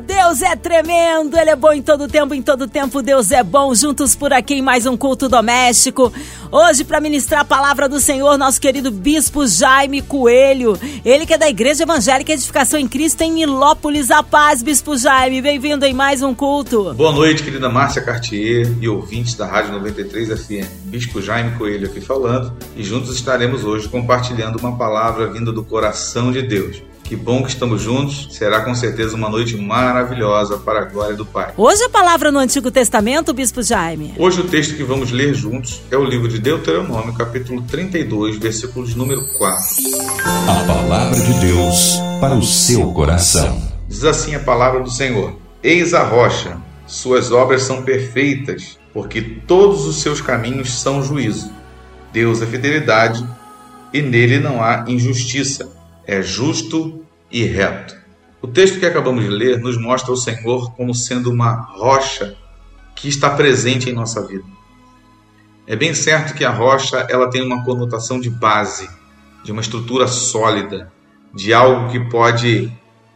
Deus 0.00 0.40
é 0.40 0.56
tremendo, 0.56 1.36
Ele 1.36 1.50
é 1.50 1.56
bom 1.56 1.72
em 1.72 1.82
todo 1.82 2.08
tempo, 2.08 2.34
em 2.34 2.40
todo 2.40 2.66
tempo 2.66 3.02
Deus 3.02 3.30
é 3.30 3.42
bom. 3.42 3.74
Juntos 3.74 4.16
por 4.16 4.32
aqui 4.32 4.54
em 4.54 4.62
mais 4.62 4.86
um 4.86 4.96
culto 4.96 5.28
doméstico. 5.28 6.12
Hoje, 6.50 6.84
para 6.84 7.00
ministrar 7.00 7.42
a 7.42 7.44
palavra 7.44 7.88
do 7.88 8.00
Senhor, 8.00 8.38
nosso 8.38 8.60
querido 8.60 8.90
Bispo 8.90 9.46
Jaime 9.46 10.00
Coelho. 10.00 10.78
Ele 11.04 11.26
que 11.26 11.34
é 11.34 11.38
da 11.38 11.48
Igreja 11.48 11.82
Evangélica 11.82 12.32
Edificação 12.32 12.78
em 12.78 12.88
Cristo 12.88 13.22
em 13.22 13.32
Nilópolis. 13.32 14.10
A 14.10 14.22
paz, 14.22 14.62
Bispo 14.62 14.96
Jaime. 14.96 15.42
Bem-vindo 15.42 15.84
em 15.84 15.92
mais 15.92 16.22
um 16.22 16.34
culto. 16.34 16.94
Boa 16.94 17.12
noite, 17.12 17.42
querida 17.42 17.68
Márcia 17.68 18.02
Cartier 18.02 18.70
e 18.80 18.88
ouvintes 18.88 19.34
da 19.34 19.46
Rádio 19.46 19.72
93 19.72 20.28
FM. 20.28 20.68
Bispo 20.84 21.20
Jaime 21.20 21.56
Coelho 21.58 21.86
aqui 21.86 22.00
falando 22.00 22.52
e 22.76 22.82
juntos 22.82 23.14
estaremos 23.14 23.64
hoje 23.64 23.88
compartilhando 23.88 24.58
uma 24.58 24.76
palavra 24.76 25.30
vinda 25.30 25.52
do 25.52 25.62
coração 25.62 26.32
de 26.32 26.42
Deus. 26.42 26.82
Que 27.12 27.16
bom 27.16 27.42
que 27.42 27.50
estamos 27.50 27.82
juntos. 27.82 28.28
Será 28.30 28.62
com 28.62 28.74
certeza 28.74 29.14
uma 29.14 29.28
noite 29.28 29.54
maravilhosa 29.54 30.56
para 30.56 30.80
a 30.80 30.84
glória 30.86 31.14
do 31.14 31.26
Pai. 31.26 31.52
Hoje 31.58 31.84
a 31.84 31.90
palavra 31.90 32.32
no 32.32 32.38
Antigo 32.38 32.70
Testamento, 32.70 33.34
Bispo 33.34 33.62
Jaime. 33.62 34.14
Hoje 34.16 34.40
o 34.40 34.48
texto 34.48 34.74
que 34.74 34.82
vamos 34.82 35.12
ler 35.12 35.34
juntos 35.34 35.82
é 35.90 35.96
o 35.98 36.06
livro 36.06 36.26
de 36.26 36.38
Deuteronômio, 36.38 37.12
capítulo 37.12 37.60
32, 37.68 38.38
versículos 38.38 38.94
número 38.94 39.20
4. 39.36 39.58
A 40.24 40.66
palavra 40.66 41.20
de 41.20 41.34
Deus 41.34 41.98
para 42.18 42.34
o 42.34 42.42
seu 42.42 42.90
coração. 42.94 43.60
Diz 43.86 44.04
assim 44.04 44.34
a 44.34 44.40
palavra 44.40 44.80
do 44.80 44.90
Senhor: 44.90 45.36
Eis 45.62 45.92
a 45.92 46.04
rocha, 46.04 46.56
suas 46.86 47.30
obras 47.30 47.62
são 47.62 47.82
perfeitas, 47.82 48.78
porque 48.90 49.20
todos 49.20 49.84
os 49.84 50.00
seus 50.00 50.22
caminhos 50.22 50.72
são 50.72 51.02
juízo. 51.02 51.52
Deus 52.10 52.40
é 52.40 52.46
fidelidade 52.46 53.22
e 53.92 54.00
nele 54.00 54.38
não 54.38 54.64
há 54.64 54.86
injustiça. 54.88 55.68
É 56.06 56.20
justo 56.20 57.01
e 57.32 57.44
reto. 57.44 57.96
O 58.42 58.46
texto 58.46 58.78
que 58.78 58.86
acabamos 58.86 59.24
de 59.24 59.30
ler 59.30 59.58
nos 59.58 59.80
mostra 59.80 60.12
o 60.12 60.16
Senhor 60.16 60.74
como 60.74 60.94
sendo 60.94 61.30
uma 61.30 61.52
rocha 61.52 62.36
que 62.94 63.08
está 63.08 63.30
presente 63.30 63.88
em 63.88 63.92
nossa 63.92 64.26
vida. 64.26 64.44
É 65.66 65.74
bem 65.74 65.94
certo 65.94 66.34
que 66.34 66.44
a 66.44 66.50
rocha 66.50 67.06
ela 67.08 67.30
tem 67.30 67.40
uma 67.40 67.64
conotação 67.64 68.20
de 68.20 68.28
base, 68.28 68.88
de 69.44 69.52
uma 69.52 69.62
estrutura 69.62 70.06
sólida, 70.06 70.92
de 71.32 71.54
algo 71.54 71.90
que 71.90 72.00
pode 72.10 72.70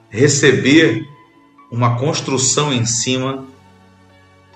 receber 0.09 1.07
uma 1.71 1.99
construção 1.99 2.73
em 2.73 2.87
cima 2.87 3.45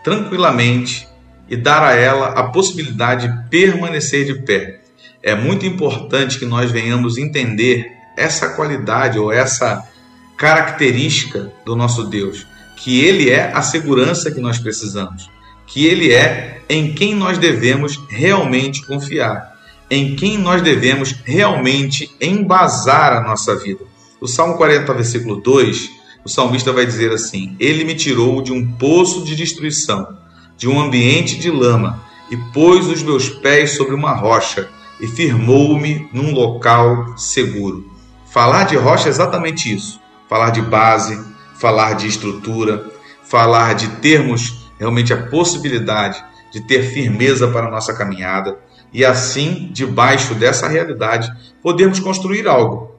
tranquilamente 0.02 1.06
e 1.48 1.56
dar 1.56 1.82
a 1.82 1.94
ela 1.94 2.28
a 2.28 2.44
possibilidade 2.44 3.26
de 3.26 3.50
permanecer 3.50 4.24
de 4.24 4.34
pé. 4.42 4.80
É 5.22 5.34
muito 5.34 5.66
importante 5.66 6.38
que 6.38 6.46
nós 6.46 6.70
venhamos 6.70 7.18
entender 7.18 7.99
essa 8.20 8.50
qualidade 8.50 9.18
ou 9.18 9.32
essa 9.32 9.88
característica 10.36 11.52
do 11.64 11.74
nosso 11.74 12.04
Deus, 12.04 12.46
que 12.76 13.00
Ele 13.00 13.30
é 13.30 13.52
a 13.52 13.62
segurança 13.62 14.30
que 14.30 14.40
nós 14.40 14.58
precisamos, 14.58 15.30
que 15.66 15.86
Ele 15.86 16.12
é 16.12 16.62
em 16.68 16.94
quem 16.94 17.14
nós 17.14 17.38
devemos 17.38 17.98
realmente 18.08 18.86
confiar, 18.86 19.56
em 19.90 20.14
quem 20.14 20.38
nós 20.38 20.62
devemos 20.62 21.14
realmente 21.24 22.10
embasar 22.20 23.12
a 23.12 23.22
nossa 23.22 23.56
vida. 23.56 23.84
O 24.20 24.28
Salmo 24.28 24.56
40, 24.56 24.94
versículo 24.94 25.40
2, 25.40 25.90
o 26.24 26.28
salmista 26.28 26.72
vai 26.72 26.86
dizer 26.86 27.12
assim: 27.12 27.56
Ele 27.58 27.84
me 27.84 27.94
tirou 27.94 28.42
de 28.42 28.52
um 28.52 28.70
poço 28.72 29.24
de 29.24 29.34
destruição, 29.34 30.16
de 30.56 30.68
um 30.68 30.80
ambiente 30.80 31.38
de 31.38 31.50
lama, 31.50 32.02
e 32.30 32.36
pôs 32.52 32.86
os 32.86 33.02
meus 33.02 33.28
pés 33.28 33.76
sobre 33.76 33.94
uma 33.94 34.12
rocha, 34.12 34.68
e 35.00 35.06
firmou-me 35.06 36.08
num 36.12 36.32
local 36.32 37.16
seguro. 37.16 37.89
Falar 38.30 38.64
de 38.64 38.76
rocha 38.76 39.08
é 39.08 39.10
exatamente 39.10 39.74
isso. 39.74 40.00
Falar 40.28 40.50
de 40.50 40.62
base, 40.62 41.20
falar 41.56 41.94
de 41.94 42.06
estrutura, 42.06 42.86
falar 43.24 43.74
de 43.74 43.88
termos 43.96 44.70
realmente 44.78 45.12
a 45.12 45.26
possibilidade 45.26 46.24
de 46.52 46.60
ter 46.60 46.82
firmeza 46.82 47.48
para 47.48 47.66
a 47.66 47.70
nossa 47.70 47.92
caminhada 47.92 48.56
e 48.92 49.04
assim, 49.04 49.68
debaixo 49.72 50.34
dessa 50.34 50.68
realidade, 50.68 51.30
podermos 51.62 51.98
construir 51.98 52.46
algo. 52.46 52.94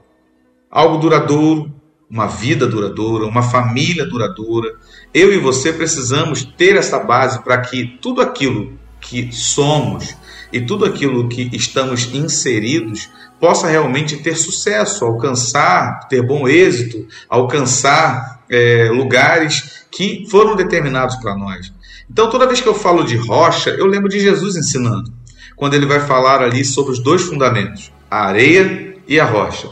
Algo 0.69 0.97
duradouro, 0.97 1.73
uma 2.09 2.27
vida 2.27 2.67
duradoura, 2.67 3.25
uma 3.25 3.41
família 3.41 4.05
duradoura. 4.05 4.69
Eu 5.13 5.33
e 5.33 5.37
você 5.37 5.71
precisamos 5.71 6.43
ter 6.43 6.75
essa 6.75 6.99
base 6.99 7.41
para 7.41 7.57
que 7.59 7.97
tudo 8.01 8.21
aquilo 8.21 8.77
que 8.99 9.31
somos 9.31 10.15
e 10.51 10.61
tudo 10.61 10.85
aquilo 10.85 11.27
que 11.27 11.49
estamos 11.53 12.13
inseridos 12.13 13.09
possa 13.39 13.67
realmente 13.67 14.17
ter 14.17 14.35
sucesso, 14.35 15.05
alcançar, 15.05 16.07
ter 16.07 16.21
bom 16.21 16.47
êxito, 16.47 17.07
alcançar 17.29 18.43
é, 18.49 18.89
lugares 18.91 19.85
que 19.89 20.25
foram 20.29 20.55
determinados 20.55 21.15
para 21.15 21.35
nós. 21.35 21.71
Então, 22.09 22.29
toda 22.29 22.45
vez 22.47 22.59
que 22.59 22.67
eu 22.67 22.75
falo 22.75 23.03
de 23.03 23.15
rocha, 23.15 23.69
eu 23.69 23.85
lembro 23.85 24.09
de 24.09 24.19
Jesus 24.19 24.55
ensinando, 24.55 25.11
quando 25.55 25.73
ele 25.73 25.85
vai 25.85 26.01
falar 26.01 26.41
ali 26.41 26.65
sobre 26.65 26.91
os 26.91 26.99
dois 26.99 27.21
fundamentos, 27.21 27.91
a 28.09 28.25
areia 28.25 28.95
e 29.07 29.19
a 29.19 29.25
rocha. 29.25 29.69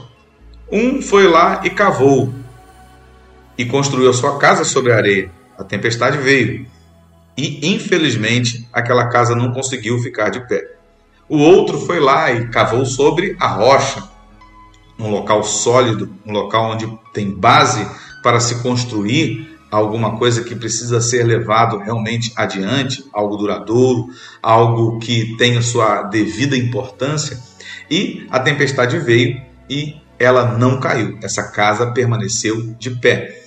Um 0.72 1.02
foi 1.02 1.28
lá 1.28 1.62
e 1.64 1.70
cavou 1.70 2.34
e 3.58 3.66
construiu 3.66 4.10
a 4.10 4.14
sua 4.14 4.38
casa 4.38 4.64
sobre 4.64 4.94
a 4.94 4.96
areia. 4.96 5.32
A 5.58 5.64
tempestade 5.64 6.18
veio 6.18 6.66
e, 7.40 7.74
infelizmente, 7.74 8.68
aquela 8.74 9.08
casa 9.08 9.36
não 9.36 9.54
conseguiu 9.54 9.98
ficar 10.00 10.30
de 10.30 10.46
pé. 10.48 10.76
O 11.28 11.38
outro 11.38 11.80
foi 11.80 12.00
lá 12.00 12.32
e 12.32 12.48
cavou 12.50 12.86
sobre 12.86 13.38
a 13.40 13.48
rocha, 13.48 14.04
um 14.98 15.10
local 15.10 15.44
sólido, 15.44 16.14
um 16.26 16.34
local 16.34 16.72
onde 16.72 16.92
tem 17.14 17.32
base 17.32 17.88
para 18.22 18.40
se 18.40 18.62
construir 18.62 19.58
alguma 19.72 20.18
coisa 20.18 20.44
que 20.44 20.56
precisa 20.56 21.00
ser 21.00 21.24
levado 21.24 21.78
realmente 21.78 22.34
adiante, 22.36 23.06
algo 23.14 23.38
duradouro, 23.38 24.10
algo 24.42 25.00
que 25.00 25.38
tenha 25.38 25.62
sua 25.62 26.04
devida 26.04 26.58
importância. 26.58 27.40
E 27.90 28.28
a 28.30 28.40
tempestade 28.40 28.98
veio 29.00 29.40
e 29.70 29.96
ela 30.18 30.58
não 30.58 30.80
caiu. 30.80 31.18
Essa 31.24 31.44
casa 31.44 31.92
permaneceu 31.92 32.74
de 32.78 32.92
pé. 32.92 33.44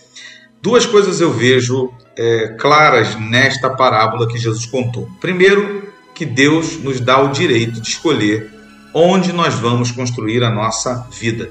Duas 0.62 0.86
coisas 0.86 1.20
eu 1.20 1.32
vejo 1.32 1.92
é, 2.16 2.48
claras 2.58 3.18
nesta 3.18 3.70
parábola 3.70 4.28
que 4.28 4.38
Jesus 4.38 4.66
contou. 4.66 5.08
Primeiro, 5.20 5.92
que 6.14 6.26
Deus 6.26 6.76
nos 6.82 7.00
dá 7.00 7.20
o 7.20 7.28
direito 7.28 7.80
de 7.80 7.88
escolher 7.88 8.50
onde 8.94 9.32
nós 9.32 9.54
vamos 9.54 9.90
construir 9.90 10.44
a 10.44 10.50
nossa 10.50 11.06
vida. 11.10 11.50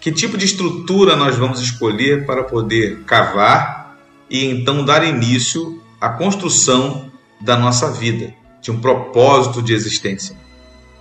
Que 0.00 0.12
tipo 0.12 0.36
de 0.36 0.44
estrutura 0.44 1.16
nós 1.16 1.36
vamos 1.36 1.60
escolher 1.60 2.26
para 2.26 2.42
poder 2.42 3.02
cavar 3.04 3.96
e 4.28 4.44
então 4.44 4.84
dar 4.84 5.04
início 5.04 5.80
à 6.00 6.08
construção 6.08 7.10
da 7.40 7.56
nossa 7.56 7.90
vida, 7.90 8.34
de 8.60 8.70
um 8.70 8.80
propósito 8.80 9.62
de 9.62 9.72
existência. 9.72 10.36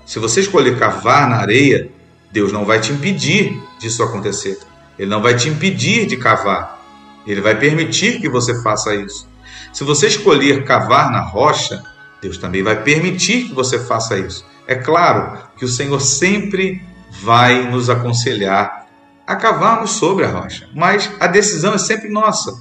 Se 0.06 0.20
você 0.20 0.42
escolher 0.42 0.78
cavar 0.78 1.30
na 1.30 1.38
areia, 1.38 1.90
Deus 2.32 2.52
não 2.52 2.66
vai 2.66 2.80
te 2.80 2.92
impedir 2.92 3.60
disso 3.80 4.04
acontecer. 4.04 4.60
Ele 4.98 5.10
não 5.10 5.22
vai 5.22 5.36
te 5.36 5.50
impedir 5.50 6.06
de 6.06 6.18
cavar. 6.18 6.83
Ele 7.26 7.42
vai 7.42 7.58
permitir 7.58 8.20
que 8.20 8.30
você 8.30 8.62
faça 8.62 8.96
isso. 8.96 9.28
Se 9.72 9.84
você 9.84 10.08
escolher 10.08 10.64
cavar 10.66 11.12
na 11.12 11.22
rocha, 11.22 11.84
Deus 12.22 12.38
também 12.38 12.64
vai 12.64 12.82
permitir 12.84 13.48
que 13.48 13.54
você 13.54 13.80
faça 13.80 14.18
isso. 14.18 14.46
É 14.68 14.76
claro 14.76 15.38
que 15.58 15.66
o 15.66 15.70
Senhor 15.70 16.00
sempre 16.00 16.84
vai 17.22 17.70
nos 17.70 17.90
aconselhar 17.90 18.88
a 19.26 19.36
cavarmos 19.36 19.92
sobre 19.92 20.26
a 20.26 20.30
rocha, 20.30 20.70
mas 20.76 21.10
a 21.20 21.28
decisão 21.28 21.74
é 21.74 21.78
sempre 21.78 22.10
nossa 22.10 22.52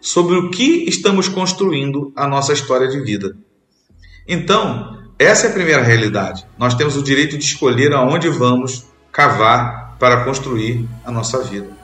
sobre 0.00 0.36
o 0.36 0.50
que 0.50 0.88
estamos 0.88 1.28
construindo 1.28 2.12
a 2.14 2.26
nossa 2.26 2.52
história 2.52 2.88
de 2.88 3.00
vida. 3.00 3.36
Então, 4.26 4.98
essa 5.18 5.46
é 5.46 5.50
a 5.50 5.52
primeira 5.52 5.82
realidade. 5.82 6.46
Nós 6.56 6.74
temos 6.74 6.96
o 6.96 7.02
direito 7.02 7.36
de 7.36 7.44
escolher 7.44 7.92
aonde 7.92 8.28
vamos 8.28 8.86
cavar 9.10 9.96
para 9.98 10.24
construir 10.24 10.88
a 11.04 11.10
nossa 11.10 11.42
vida. 11.42 11.77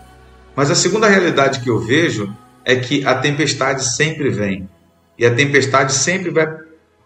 Mas 0.55 0.71
a 0.71 0.75
segunda 0.75 1.09
realidade 1.09 1.61
que 1.61 1.69
eu 1.69 1.79
vejo 1.79 2.35
é 2.65 2.77
que 2.77 3.05
a 3.05 3.15
tempestade 3.15 3.85
sempre 3.95 4.31
vem. 4.31 4.69
E 5.19 5.27
a 5.27 5.35
tempestade 5.35 5.93
sempre 5.93 6.31
vai 6.31 6.47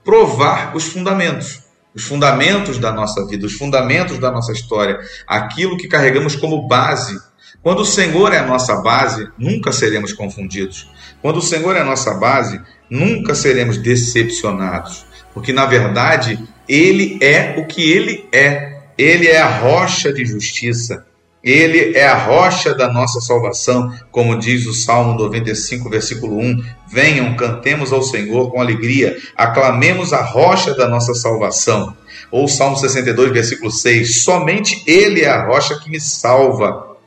provar 0.05 0.75
os 0.75 0.85
fundamentos, 0.85 1.63
os 1.95 2.05
fundamentos 2.05 2.79
da 2.79 2.93
nossa 2.93 3.27
vida, 3.27 3.47
os 3.47 3.55
fundamentos 3.55 4.19
da 4.19 4.31
nossa 4.31 4.53
história, 4.53 4.99
aquilo 5.27 5.77
que 5.77 5.89
carregamos 5.89 6.35
como 6.35 6.67
base. 6.67 7.19
Quando 7.63 7.81
o 7.81 7.87
Senhor 7.87 8.33
é 8.33 8.39
a 8.39 8.47
nossa 8.47 8.77
base, 8.77 9.29
nunca 9.37 9.73
seremos 9.73 10.13
confundidos. 10.13 10.91
Quando 11.21 11.39
o 11.39 11.43
Senhor 11.43 11.77
é 11.77 11.81
a 11.81 11.85
nossa 11.85 12.15
base, 12.15 12.61
nunca 12.89 13.35
seremos 13.35 13.77
decepcionados, 13.77 15.05
porque 15.35 15.53
na 15.53 15.67
verdade 15.67 16.39
ele 16.69 17.19
é 17.21 17.57
o 17.59 17.67
que 17.67 17.91
ele 17.91 18.29
é. 18.33 18.79
Ele 18.97 19.29
é 19.29 19.41
a 19.41 19.47
rocha 19.47 20.13
de 20.13 20.25
justiça. 20.25 21.07
Ele 21.49 21.97
é 21.97 22.07
a 22.07 22.15
rocha 22.15 22.75
da 22.75 22.93
nossa 22.93 23.23
salvação, 23.23 23.91
como 24.11 24.39
diz 24.39 24.67
o 24.67 24.75
Salmo 24.75 25.19
95, 25.19 25.89
versículo 25.89 26.37
1. 26.37 26.63
Venham, 26.87 27.35
cantemos 27.37 27.91
ao 27.91 28.03
Senhor 28.03 28.51
com 28.51 28.61
alegria, 28.61 29.17
aclamemos 29.35 30.13
a 30.13 30.21
rocha 30.21 30.75
da 30.75 30.87
nossa 30.87 31.15
salvação. 31.15 31.97
Ou 32.31 32.47
Salmo 32.47 32.77
62, 32.77 33.33
versículo 33.33 33.71
6. 33.71 34.25
Somente 34.25 34.83
Ele 34.87 35.23
é 35.23 35.31
a 35.31 35.47
rocha 35.47 35.81
que 35.81 35.89
me 35.89 35.99
salva. 35.99 36.99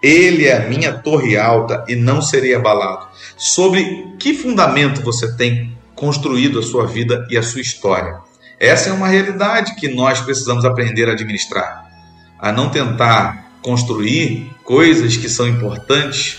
Ele 0.00 0.46
é 0.46 0.58
a 0.58 0.68
minha 0.68 0.92
torre 0.92 1.36
alta 1.36 1.84
e 1.88 1.96
não 1.96 2.22
serei 2.22 2.54
abalado. 2.54 3.08
Sobre 3.36 4.14
que 4.20 4.34
fundamento 4.34 5.02
você 5.02 5.36
tem 5.36 5.76
construído 5.96 6.60
a 6.60 6.62
sua 6.62 6.86
vida 6.86 7.26
e 7.28 7.36
a 7.36 7.42
sua 7.42 7.60
história? 7.60 8.18
Essa 8.60 8.90
é 8.90 8.92
uma 8.92 9.08
realidade 9.08 9.74
que 9.74 9.88
nós 9.88 10.20
precisamos 10.20 10.64
aprender 10.64 11.08
a 11.08 11.12
administrar. 11.12 11.90
A 12.38 12.52
não 12.52 12.70
tentar 12.70 13.49
construir 13.62 14.50
coisas 14.64 15.16
que 15.16 15.28
são 15.28 15.46
importantes, 15.48 16.38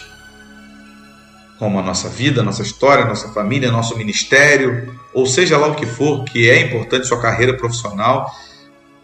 como 1.59 1.79
a 1.79 1.83
nossa 1.83 2.09
vida, 2.09 2.41
nossa 2.41 2.63
história, 2.63 3.05
nossa 3.05 3.29
família, 3.29 3.71
nosso 3.71 3.95
ministério, 3.95 4.97
ou 5.13 5.25
seja 5.25 5.57
lá 5.57 5.67
o 5.67 5.75
que 5.75 5.85
for 5.85 6.23
que 6.23 6.49
é 6.49 6.59
importante 6.59 7.07
sua 7.07 7.21
carreira 7.21 7.55
profissional, 7.55 8.33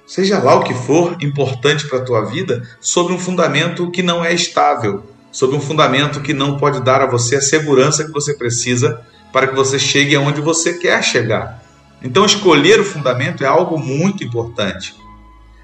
seja 0.07 0.39
lá 0.39 0.55
o 0.55 0.63
que 0.63 0.73
for 0.73 1.17
importante 1.21 1.87
para 1.87 1.99
a 1.99 2.03
tua 2.03 2.25
vida, 2.25 2.67
sobre 2.79 3.13
um 3.13 3.19
fundamento 3.19 3.91
que 3.91 4.01
não 4.01 4.25
é 4.25 4.33
estável, 4.33 5.03
sobre 5.31 5.55
um 5.55 5.61
fundamento 5.61 6.21
que 6.21 6.33
não 6.33 6.57
pode 6.57 6.81
dar 6.81 7.01
a 7.01 7.05
você 7.05 7.35
a 7.35 7.41
segurança 7.41 8.05
que 8.05 8.11
você 8.11 8.33
precisa 8.33 9.05
para 9.31 9.47
que 9.47 9.55
você 9.55 9.77
chegue 9.77 10.15
aonde 10.15 10.41
você 10.41 10.73
quer 10.73 11.03
chegar. 11.03 11.61
Então, 12.01 12.25
escolher 12.25 12.79
o 12.79 12.85
fundamento 12.85 13.43
é 13.43 13.47
algo 13.47 13.77
muito 13.77 14.23
importante. 14.23 14.95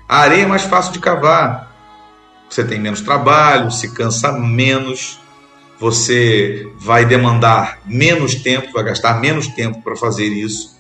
A 0.08 0.18
areia 0.18 0.44
é 0.44 0.48
mais 0.48 0.64
fácil 0.64 0.92
de 0.92 1.00
cavar. 1.00 1.73
Você 2.54 2.64
tem 2.64 2.80
menos 2.80 3.02
trabalho, 3.02 3.72
se 3.72 3.94
cansa 3.94 4.32
menos, 4.32 5.20
você 5.80 6.68
vai 6.78 7.06
demandar 7.06 7.80
menos 7.86 8.36
tempo, 8.36 8.72
vai 8.74 8.84
gastar 8.84 9.20
menos 9.20 9.48
tempo 9.48 9.82
para 9.82 9.96
fazer 9.96 10.28
isso. 10.28 10.78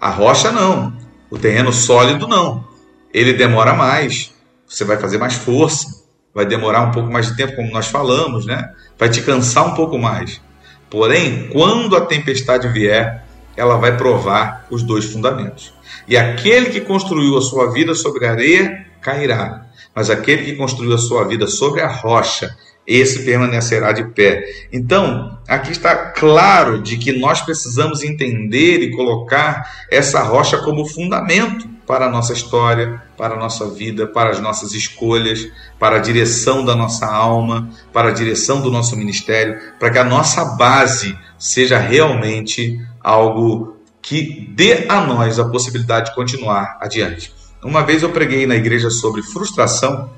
A 0.00 0.10
rocha 0.10 0.50
não. 0.50 0.92
O 1.30 1.38
terreno 1.38 1.72
sólido 1.72 2.26
não 2.26 2.72
ele 3.12 3.34
demora 3.34 3.74
mais, 3.74 4.32
você 4.66 4.84
vai 4.84 4.96
fazer 4.96 5.18
mais 5.18 5.34
força, 5.34 6.02
vai 6.34 6.46
demorar 6.46 6.82
um 6.82 6.90
pouco 6.90 7.12
mais 7.12 7.26
de 7.26 7.36
tempo, 7.36 7.56
como 7.56 7.70
nós 7.70 7.88
falamos, 7.88 8.46
né? 8.46 8.72
Vai 8.98 9.10
te 9.10 9.20
cansar 9.20 9.66
um 9.66 9.74
pouco 9.74 9.98
mais. 9.98 10.40
Porém, 10.88 11.48
quando 11.52 11.94
a 11.94 12.00
tempestade 12.00 12.68
vier, 12.68 13.24
ela 13.56 13.76
vai 13.76 13.96
provar 13.96 14.66
os 14.70 14.82
dois 14.82 15.04
fundamentos. 15.04 15.74
E 16.08 16.16
aquele 16.16 16.66
que 16.66 16.80
construiu 16.80 17.36
a 17.36 17.42
sua 17.42 17.70
vida 17.70 17.94
sobre 17.94 18.26
a 18.26 18.30
areia 18.30 18.86
cairá, 19.00 19.66
mas 19.94 20.10
aquele 20.10 20.44
que 20.44 20.56
construiu 20.56 20.94
a 20.94 20.98
sua 20.98 21.24
vida 21.24 21.46
sobre 21.46 21.80
a 21.80 21.88
rocha, 21.88 22.56
esse 22.86 23.24
permanecerá 23.24 23.92
de 23.92 24.04
pé. 24.04 24.44
Então, 24.72 25.38
aqui 25.46 25.70
está 25.70 25.94
claro 25.94 26.80
de 26.80 26.96
que 26.96 27.12
nós 27.12 27.40
precisamos 27.40 28.02
entender 28.02 28.82
e 28.82 28.90
colocar 28.90 29.86
essa 29.90 30.22
rocha 30.22 30.58
como 30.58 30.84
fundamento 30.84 31.68
para 31.86 32.06
a 32.06 32.10
nossa 32.10 32.32
história, 32.32 33.00
para 33.16 33.34
a 33.34 33.38
nossa 33.38 33.68
vida, 33.70 34.06
para 34.06 34.30
as 34.30 34.40
nossas 34.40 34.72
escolhas, 34.72 35.48
para 35.78 35.96
a 35.96 36.00
direção 36.00 36.64
da 36.64 36.74
nossa 36.74 37.06
alma, 37.06 37.68
para 37.92 38.08
a 38.08 38.12
direção 38.12 38.60
do 38.60 38.70
nosso 38.70 38.96
ministério, 38.96 39.58
para 39.78 39.90
que 39.90 39.98
a 39.98 40.04
nossa 40.04 40.44
base 40.56 41.16
seja 41.38 41.78
realmente 41.78 42.80
algo 43.00 43.76
que 44.00 44.48
dê 44.50 44.86
a 44.88 45.00
nós 45.06 45.38
a 45.38 45.48
possibilidade 45.48 46.10
de 46.10 46.16
continuar 46.16 46.78
adiante. 46.80 47.41
Uma 47.64 47.84
vez 47.84 48.02
eu 48.02 48.10
preguei 48.10 48.46
na 48.46 48.56
igreja 48.56 48.90
sobre 48.90 49.22
frustração 49.22 50.10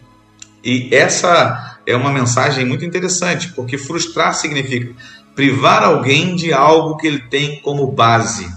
e 0.64 0.88
essa 0.94 1.78
é 1.86 1.94
uma 1.94 2.10
mensagem 2.10 2.64
muito 2.64 2.84
interessante, 2.84 3.52
porque 3.52 3.76
frustrar 3.76 4.34
significa 4.34 4.94
privar 5.34 5.84
alguém 5.84 6.34
de 6.34 6.54
algo 6.54 6.96
que 6.96 7.06
ele 7.06 7.20
tem 7.28 7.60
como 7.60 7.86
base. 7.92 8.50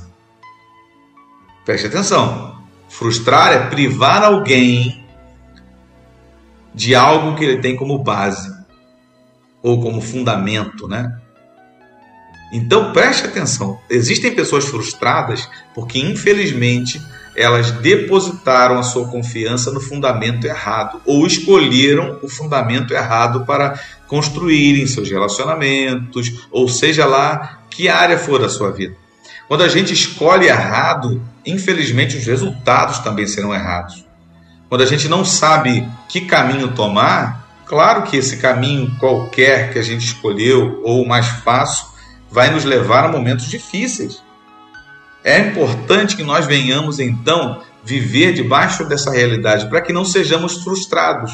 Preste 1.66 1.88
atenção. 1.88 2.64
Frustrar 2.88 3.52
é 3.52 3.68
privar 3.68 4.24
alguém 4.24 5.06
de 6.74 6.96
algo 6.96 7.36
que 7.36 7.44
ele 7.44 7.62
tem 7.62 7.76
como 7.76 7.98
base 8.00 8.56
ou 9.62 9.82
como 9.82 10.00
fundamento, 10.00 10.88
né? 10.88 11.20
Então 12.54 12.94
preste 12.94 13.26
atenção. 13.26 13.78
Existem 13.90 14.34
pessoas 14.34 14.64
frustradas 14.64 15.50
porque 15.76 16.00
infelizmente 16.00 17.02
elas 17.38 17.70
depositaram 17.70 18.80
a 18.80 18.84
sua 18.84 19.08
confiança 19.08 19.70
no 19.72 19.80
fundamento 19.80 20.48
errado 20.48 21.00
ou 21.06 21.28
escolheram 21.28 22.18
o 22.24 22.28
fundamento 22.28 22.96
errado 22.96 23.46
para 23.46 23.80
construírem 24.08 24.88
seus 24.88 25.08
relacionamentos, 25.08 26.48
ou 26.50 26.68
seja 26.68 27.06
lá 27.06 27.60
que 27.70 27.88
área 27.88 28.18
for 28.18 28.42
da 28.42 28.50
sua 28.50 28.72
vida. 28.72 28.96
Quando 29.48 29.64
a 29.64 29.70
gente 29.70 29.94
escolhe 29.94 30.48
errado, 30.48 31.22
infelizmente 31.46 32.18
os 32.18 32.26
resultados 32.26 33.00
também 33.00 33.28
serão 33.28 33.54
errados. 33.54 34.04
Quando 34.68 34.82
a 34.82 34.88
gente 34.88 35.08
não 35.08 35.24
sabe 35.24 35.88
que 36.10 36.22
caminho 36.22 36.74
tomar, 36.74 37.62
claro 37.68 38.02
que 38.02 38.18
esse 38.18 38.38
caminho 38.38 38.96
qualquer 39.00 39.72
que 39.72 39.78
a 39.78 39.84
gente 39.84 40.04
escolheu 40.04 40.82
ou 40.84 41.04
o 41.04 41.08
mais 41.08 41.28
fácil 41.28 41.86
vai 42.32 42.50
nos 42.50 42.66
levar 42.66 43.06
a 43.06 43.12
momentos 43.12 43.48
difíceis. 43.48 44.24
É 45.28 45.40
importante 45.40 46.16
que 46.16 46.24
nós 46.24 46.46
venhamos 46.46 47.00
então 47.00 47.62
viver 47.84 48.32
debaixo 48.32 48.86
dessa 48.86 49.12
realidade 49.12 49.68
para 49.70 49.82
que 49.82 49.92
não 49.92 50.06
sejamos 50.06 50.64
frustrados 50.64 51.34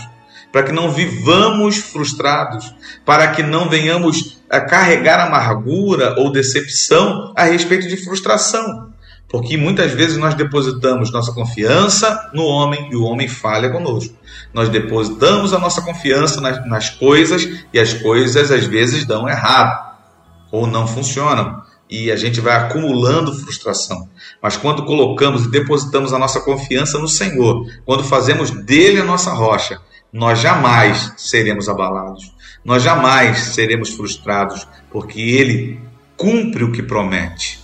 para 0.53 0.61
que 0.61 0.71
não 0.71 0.91
vivamos 0.91 1.77
frustrados, 1.77 2.75
para 3.03 3.29
que 3.29 3.41
não 3.41 3.67
venhamos 3.67 4.37
a 4.47 4.61
carregar 4.61 5.19
amargura 5.19 6.13
ou 6.19 6.31
decepção 6.31 7.33
a 7.35 7.45
respeito 7.45 7.87
de 7.87 7.97
frustração. 7.97 8.93
Porque 9.27 9.57
muitas 9.57 9.91
vezes 9.93 10.15
nós 10.15 10.35
depositamos 10.35 11.11
nossa 11.11 11.33
confiança 11.33 12.29
no 12.35 12.43
homem 12.43 12.87
e 12.91 12.95
o 12.95 13.01
homem 13.01 13.27
falha 13.27 13.71
conosco. 13.71 14.13
Nós 14.53 14.69
depositamos 14.69 15.55
a 15.55 15.57
nossa 15.57 15.81
confiança 15.81 16.39
nas, 16.39 16.63
nas 16.67 16.89
coisas 16.91 17.49
e 17.73 17.79
as 17.79 17.93
coisas 17.93 18.51
às 18.51 18.63
vezes 18.63 19.05
dão 19.05 19.27
errado 19.27 19.91
ou 20.51 20.67
não 20.67 20.85
funcionam 20.85 21.62
e 21.93 22.11
a 22.11 22.15
gente 22.15 22.41
vai 22.41 22.55
acumulando 22.55 23.35
frustração. 23.35 24.09
Mas 24.41 24.57
quando 24.57 24.83
colocamos 24.83 25.45
e 25.45 25.51
depositamos 25.51 26.11
a 26.11 26.17
nossa 26.17 26.41
confiança 26.41 26.97
no 26.97 27.07
Senhor, 27.07 27.67
quando 27.85 28.03
fazemos 28.03 28.49
dele 28.49 28.99
a 28.99 29.03
nossa 29.03 29.31
rocha, 29.31 29.79
nós 30.11 30.39
jamais 30.39 31.13
seremos 31.17 31.69
abalados, 31.69 32.33
nós 32.65 32.81
jamais 32.81 33.37
seremos 33.53 33.89
frustrados, 33.91 34.67
porque 34.91 35.21
Ele 35.21 35.79
cumpre 36.17 36.63
o 36.63 36.71
que 36.71 36.81
promete. 36.81 37.61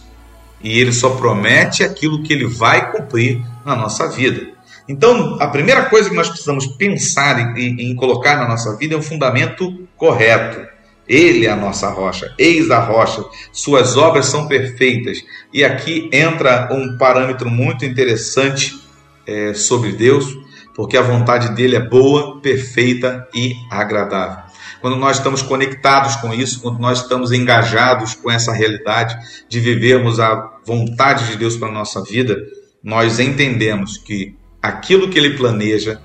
E 0.63 0.79
Ele 0.79 0.93
só 0.93 1.09
promete 1.09 1.83
aquilo 1.83 2.21
que 2.21 2.31
Ele 2.31 2.45
vai 2.45 2.91
cumprir 2.91 3.43
na 3.65 3.75
nossa 3.75 4.07
vida. 4.09 4.47
Então, 4.87 5.37
a 5.39 5.47
primeira 5.47 5.85
coisa 5.85 6.07
que 6.07 6.15
nós 6.15 6.29
precisamos 6.29 6.67
pensar 6.67 7.57
em, 7.57 7.81
em 7.81 7.95
colocar 7.95 8.37
na 8.37 8.47
nossa 8.47 8.77
vida 8.77 8.93
é 8.93 8.97
um 8.97 9.01
fundamento 9.01 9.87
correto. 9.97 10.67
Ele 11.09 11.47
é 11.47 11.49
a 11.49 11.55
nossa 11.55 11.89
rocha, 11.89 12.31
eis 12.37 12.69
a 12.69 12.79
rocha, 12.79 13.25
suas 13.51 13.97
obras 13.97 14.27
são 14.27 14.47
perfeitas. 14.47 15.25
E 15.51 15.63
aqui 15.63 16.07
entra 16.13 16.69
um 16.71 16.97
parâmetro 16.99 17.49
muito 17.49 17.83
interessante 17.83 18.79
é, 19.25 19.55
sobre 19.55 19.91
Deus, 19.91 20.37
porque 20.75 20.95
a 20.95 21.01
vontade 21.01 21.55
dele 21.55 21.75
é 21.75 21.79
boa, 21.79 22.39
perfeita 22.39 23.27
e 23.33 23.55
agradável. 23.71 24.43
Quando 24.81 24.97
nós 24.97 25.17
estamos 25.17 25.41
conectados 25.41 26.15
com 26.17 26.31
isso, 26.33 26.61
quando 26.61 26.79
nós 26.79 27.01
estamos 27.01 27.31
engajados 27.31 28.13
com 28.13 28.31
essa 28.31 28.53
realidade 28.53 29.17
de 29.49 29.59
vivermos 29.59 30.19
a 30.19 30.59
vontade 30.63 31.27
de 31.27 31.37
Deus 31.37 31.57
para 31.57 31.69
a 31.69 31.71
nossa 31.71 32.03
vida, 32.03 32.37
nós 32.83 33.19
entendemos 33.19 33.97
que 33.97 34.35
aquilo 34.61 35.09
que 35.09 35.17
ele 35.17 35.35
planeja, 35.35 35.99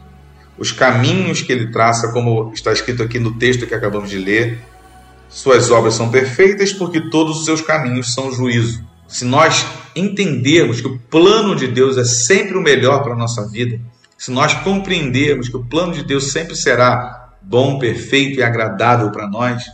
os 0.58 0.73
caminhos 0.73 1.42
que 1.42 1.52
ele 1.52 1.70
traça, 1.70 2.11
como 2.11 2.52
está 2.52 2.73
escrito 2.73 3.02
aqui 3.02 3.18
no 3.18 3.32
texto 3.38 3.66
que 3.66 3.75
acabamos 3.75 4.11
de 4.11 4.18
ler, 4.18 4.58
suas 5.34 5.68
obras 5.72 5.94
são 5.94 6.12
perfeitas 6.12 6.72
porque 6.72 7.10
todos 7.10 7.40
os 7.40 7.44
seus 7.44 7.60
caminhos 7.60 8.14
são 8.14 8.30
juízo. 8.30 8.84
Se 9.08 9.24
nós 9.24 9.66
entendermos 9.96 10.80
que 10.80 10.86
o 10.86 10.96
plano 11.10 11.56
de 11.56 11.66
Deus 11.66 11.98
é 11.98 12.04
sempre 12.04 12.56
o 12.56 12.62
melhor 12.62 13.02
para 13.02 13.14
a 13.14 13.16
nossa 13.16 13.44
vida, 13.48 13.80
se 14.16 14.30
nós 14.30 14.54
compreendermos 14.54 15.48
que 15.48 15.56
o 15.56 15.64
plano 15.64 15.92
de 15.92 16.04
Deus 16.04 16.30
sempre 16.30 16.54
será 16.54 17.32
bom, 17.42 17.80
perfeito 17.80 18.38
e 18.38 18.44
agradável 18.44 19.10
para 19.10 19.28
nós, 19.28 19.64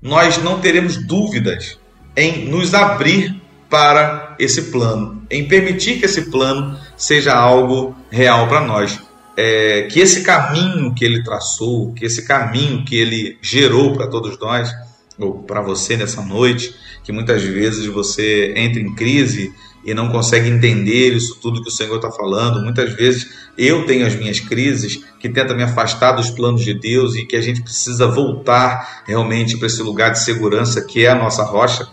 nós 0.00 0.38
não 0.38 0.60
teremos 0.60 0.96
dúvidas 0.96 1.76
em 2.16 2.48
nos 2.48 2.72
abrir 2.72 3.42
para 3.68 4.36
esse 4.38 4.70
plano, 4.70 5.24
em 5.28 5.48
permitir 5.48 5.98
que 5.98 6.06
esse 6.06 6.30
plano 6.30 6.78
seja 6.96 7.34
algo 7.34 7.96
real 8.12 8.46
para 8.46 8.60
nós. 8.60 9.00
É, 9.36 9.88
que 9.90 9.98
esse 9.98 10.22
caminho 10.22 10.94
que 10.94 11.04
ele 11.04 11.24
traçou, 11.24 11.92
que 11.94 12.04
esse 12.04 12.24
caminho 12.24 12.84
que 12.84 12.94
ele 12.94 13.38
gerou 13.42 13.92
para 13.96 14.06
todos 14.06 14.38
nós, 14.38 14.70
ou 15.20 15.42
para 15.42 15.60
você 15.60 15.96
nessa 15.96 16.22
noite, 16.22 16.74
que 17.04 17.12
muitas 17.12 17.42
vezes 17.42 17.86
você 17.86 18.52
entra 18.56 18.80
em 18.80 18.94
crise 18.94 19.52
e 19.84 19.94
não 19.94 20.08
consegue 20.10 20.48
entender 20.48 21.14
isso 21.14 21.38
tudo 21.40 21.62
que 21.62 21.68
o 21.68 21.72
Senhor 21.72 21.96
está 21.96 22.10
falando. 22.10 22.62
Muitas 22.62 22.92
vezes 22.92 23.30
eu 23.56 23.86
tenho 23.86 24.06
as 24.06 24.14
minhas 24.14 24.40
crises 24.40 25.02
que 25.18 25.28
tentam 25.28 25.56
me 25.56 25.62
afastar 25.62 26.12
dos 26.12 26.30
planos 26.30 26.62
de 26.62 26.74
Deus 26.74 27.14
e 27.16 27.24
que 27.24 27.36
a 27.36 27.40
gente 27.40 27.62
precisa 27.62 28.06
voltar 28.06 29.02
realmente 29.06 29.56
para 29.56 29.66
esse 29.66 29.82
lugar 29.82 30.10
de 30.10 30.20
segurança 30.20 30.82
que 30.84 31.04
é 31.04 31.10
a 31.10 31.14
nossa 31.14 31.42
rocha, 31.42 31.88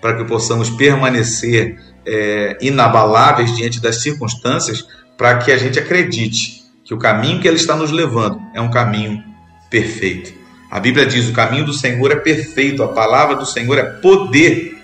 para 0.00 0.16
que 0.16 0.24
possamos 0.24 0.70
permanecer 0.70 1.78
é, 2.06 2.58
inabaláveis 2.60 3.54
diante 3.56 3.80
das 3.80 4.02
circunstâncias, 4.02 4.86
para 5.16 5.38
que 5.38 5.52
a 5.52 5.56
gente 5.56 5.78
acredite 5.78 6.62
que 6.84 6.94
o 6.94 6.98
caminho 6.98 7.40
que 7.40 7.46
Ele 7.46 7.56
está 7.56 7.76
nos 7.76 7.90
levando 7.90 8.40
é 8.54 8.60
um 8.60 8.70
caminho 8.70 9.22
perfeito. 9.70 10.41
A 10.72 10.80
Bíblia 10.80 11.06
diz: 11.06 11.28
o 11.28 11.32
caminho 11.32 11.66
do 11.66 11.72
Senhor 11.72 12.10
é 12.10 12.16
perfeito, 12.16 12.82
a 12.82 12.88
palavra 12.88 13.36
do 13.36 13.46
Senhor 13.46 13.78
é 13.78 13.84
poder 13.84 14.82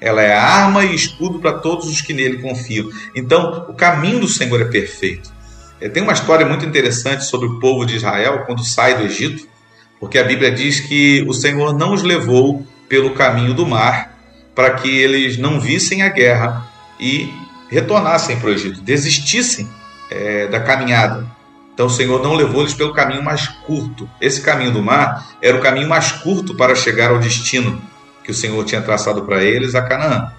ela 0.00 0.22
é 0.22 0.34
arma 0.34 0.84
e 0.84 0.94
escudo 0.94 1.38
para 1.38 1.52
todos 1.52 1.86
os 1.86 2.00
que 2.00 2.14
nele 2.14 2.38
confiam. 2.38 2.88
Então, 3.14 3.66
o 3.68 3.74
caminho 3.74 4.18
do 4.18 4.26
Senhor 4.26 4.60
é 4.62 4.64
perfeito. 4.64 5.30
É, 5.78 5.88
tem 5.88 6.02
uma 6.02 6.14
história 6.14 6.46
muito 6.46 6.64
interessante 6.64 7.24
sobre 7.24 7.46
o 7.46 7.60
povo 7.60 7.84
de 7.84 7.96
Israel 7.96 8.44
quando 8.46 8.64
sai 8.64 8.96
do 8.96 9.04
Egito, 9.04 9.46
porque 9.98 10.18
a 10.18 10.24
Bíblia 10.24 10.50
diz 10.50 10.80
que 10.80 11.22
o 11.28 11.34
Senhor 11.34 11.76
não 11.76 11.92
os 11.92 12.02
levou 12.02 12.66
pelo 12.88 13.10
caminho 13.10 13.52
do 13.52 13.66
mar 13.66 14.18
para 14.54 14.70
que 14.70 14.88
eles 14.88 15.36
não 15.36 15.60
vissem 15.60 16.02
a 16.02 16.08
guerra 16.08 16.66
e 16.98 17.30
retornassem 17.68 18.38
para 18.38 18.48
o 18.48 18.52
Egito, 18.52 18.80
desistissem 18.80 19.68
é, 20.10 20.46
da 20.48 20.60
caminhada. 20.60 21.26
Então 21.80 21.86
o 21.86 21.90
Senhor 21.90 22.22
não 22.22 22.34
levou 22.34 22.60
eles 22.60 22.74
pelo 22.74 22.92
caminho 22.92 23.22
mais 23.22 23.48
curto. 23.48 24.06
Esse 24.20 24.42
caminho 24.42 24.70
do 24.70 24.82
mar 24.82 25.26
era 25.40 25.56
o 25.56 25.62
caminho 25.62 25.88
mais 25.88 26.12
curto 26.12 26.54
para 26.54 26.74
chegar 26.74 27.10
ao 27.10 27.18
destino 27.18 27.80
que 28.22 28.30
o 28.30 28.34
Senhor 28.34 28.62
tinha 28.66 28.82
traçado 28.82 29.22
para 29.22 29.42
eles 29.42 29.74
a 29.74 29.80
Canaã. 29.80 30.30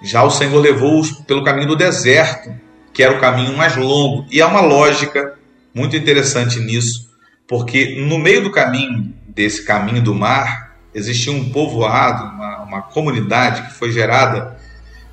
Já 0.00 0.22
o 0.22 0.30
Senhor 0.30 0.58
levou-os 0.58 1.12
pelo 1.12 1.44
caminho 1.44 1.68
do 1.68 1.76
deserto, 1.76 2.58
que 2.90 3.02
era 3.02 3.14
o 3.14 3.20
caminho 3.20 3.54
mais 3.54 3.76
longo. 3.76 4.24
E 4.30 4.40
há 4.40 4.46
uma 4.46 4.62
lógica 4.62 5.34
muito 5.74 5.94
interessante 5.94 6.58
nisso, 6.58 7.10
porque 7.46 8.02
no 8.08 8.18
meio 8.18 8.42
do 8.44 8.50
caminho, 8.50 9.12
desse 9.28 9.62
caminho 9.62 10.00
do 10.00 10.14
mar, 10.14 10.74
existia 10.94 11.34
um 11.34 11.50
povoado, 11.52 12.34
uma, 12.34 12.62
uma 12.62 12.80
comunidade 12.80 13.60
que 13.60 13.74
foi 13.74 13.92
gerada 13.92 14.56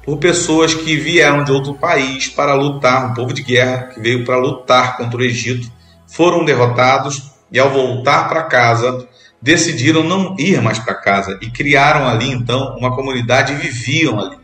por 0.03 0.18
pessoas 0.18 0.74
que 0.74 0.96
vieram 0.96 1.44
de 1.44 1.51
outro 1.51 1.74
país 1.75 2.27
para 2.27 2.53
lutar, 2.53 3.12
um 3.12 3.13
povo 3.13 3.34
de 3.34 3.44
guerra 3.44 3.89
que 3.94 4.00
veio 4.00 4.24
para 4.25 4.38
lutar 4.38 4.98
contra 4.98 5.20
o 5.20 5.24
Egito, 5.24 5.72
foram 6.08 6.44
derrotados 6.44 7.32
e 7.51 7.60
ao 7.60 7.70
voltar 7.70 8.27
para 8.27 8.44
casa 8.44 9.08
decidiram 9.41 10.03
não 10.03 10.36
ir 10.38 10.62
mais 10.62 10.79
para 10.79 10.94
casa 10.94 11.38
e 11.41 11.50
criaram 11.50 12.08
ali 12.08 12.29
então 12.29 12.75
uma 12.77 12.96
comunidade 12.96 13.53
e 13.53 13.56
viviam 13.56 14.20
ali. 14.20 14.38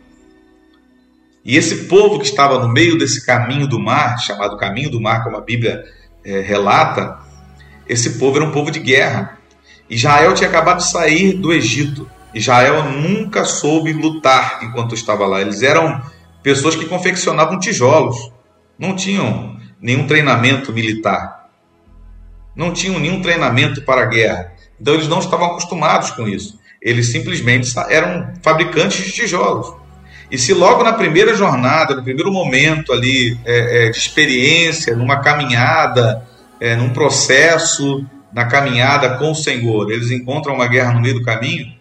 E 1.44 1.58
esse 1.58 1.86
povo 1.86 2.18
que 2.18 2.26
estava 2.26 2.60
no 2.60 2.68
meio 2.68 2.98
desse 2.98 3.24
caminho 3.24 3.68
do 3.68 3.80
mar, 3.80 4.18
chamado 4.20 4.58
caminho 4.58 4.90
do 4.90 5.00
mar, 5.00 5.24
como 5.24 5.38
a 5.38 5.42
Bíblia 5.42 5.84
é, 6.24 6.42
relata, 6.42 7.20
esse 7.88 8.18
povo 8.18 8.38
era 8.38 8.46
um 8.46 8.52
povo 8.52 8.72
de 8.72 8.80
guerra. 8.80 9.38
Israel 9.88 10.34
tinha 10.34 10.50
acabado 10.50 10.78
de 10.78 10.90
sair 10.90 11.34
do 11.34 11.54
Egito. 11.54 12.10
Israel 12.36 12.92
nunca 12.92 13.46
soube 13.46 13.94
lutar 13.94 14.60
enquanto 14.62 14.94
estava 14.94 15.26
lá. 15.26 15.40
Eles 15.40 15.64
eram 15.64 16.02
pessoas 16.44 16.76
que 16.76 16.86
confeccionavam 16.86 17.58
tijolos, 17.58 18.32
não 18.78 18.94
tinham 18.94 19.58
nenhum 19.82 20.06
treinamento 20.06 20.74
militar, 20.74 21.50
não 22.56 22.72
tinham 22.72 23.00
nenhum 23.00 23.22
treinamento 23.22 23.82
para 23.84 24.02
a 24.02 24.06
guerra. 24.06 24.52
Então 24.80 24.94
eles 24.94 25.08
não 25.08 25.20
estavam 25.20 25.48
acostumados 25.48 26.12
com 26.12 26.28
isso. 26.28 26.60
Eles 26.82 27.12
simplesmente 27.12 27.72
eram 27.90 28.34
fabricantes 28.44 29.06
de 29.06 29.12
tijolos. 29.14 29.74
E 30.30 30.38
se 30.38 30.54
logo 30.54 30.84
na 30.84 30.94
primeira 30.94 31.34
jornada, 31.36 31.96
no 31.96 32.04
primeiro 32.04 32.32
momento 32.32 32.92
ali 32.92 33.40
é, 33.46 33.88
é, 33.88 33.90
de 33.90 33.98
experiência, 33.98 34.96
numa 34.96 35.22
caminhada, 35.22 36.28
é, 36.60 36.76
num 36.76 36.90
processo 36.90 38.06
na 38.34 38.46
caminhada 38.46 39.18
com 39.18 39.32
o 39.32 39.36
Senhor, 39.36 39.90
eles 39.90 40.12
encontram 40.12 40.56
uma 40.56 40.68
guerra 40.68 40.94
no 40.94 41.02
meio 41.02 41.16
do 41.16 41.24
caminho, 41.24 41.75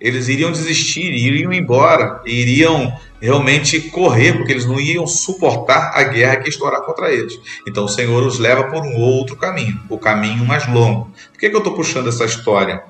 eles 0.00 0.28
iriam 0.28 0.52
desistir, 0.52 1.12
iriam 1.12 1.52
embora, 1.52 2.20
iriam 2.26 2.92
realmente 3.20 3.80
correr, 3.80 4.34
porque 4.34 4.52
eles 4.52 4.66
não 4.66 4.78
iam 4.78 5.06
suportar 5.06 5.92
a 5.94 6.02
guerra 6.04 6.36
que 6.36 6.48
estourar 6.48 6.82
contra 6.82 7.12
eles. 7.12 7.38
Então 7.66 7.84
o 7.84 7.88
Senhor 7.88 8.22
os 8.26 8.38
leva 8.38 8.64
por 8.64 8.84
um 8.84 8.96
outro 8.96 9.36
caminho, 9.36 9.80
o 9.88 9.98
caminho 9.98 10.44
mais 10.44 10.68
longo. 10.68 11.10
Por 11.32 11.40
que, 11.40 11.48
que 11.48 11.54
eu 11.56 11.60
estou 11.60 11.74
puxando 11.74 12.08
essa 12.08 12.24
história 12.24 12.82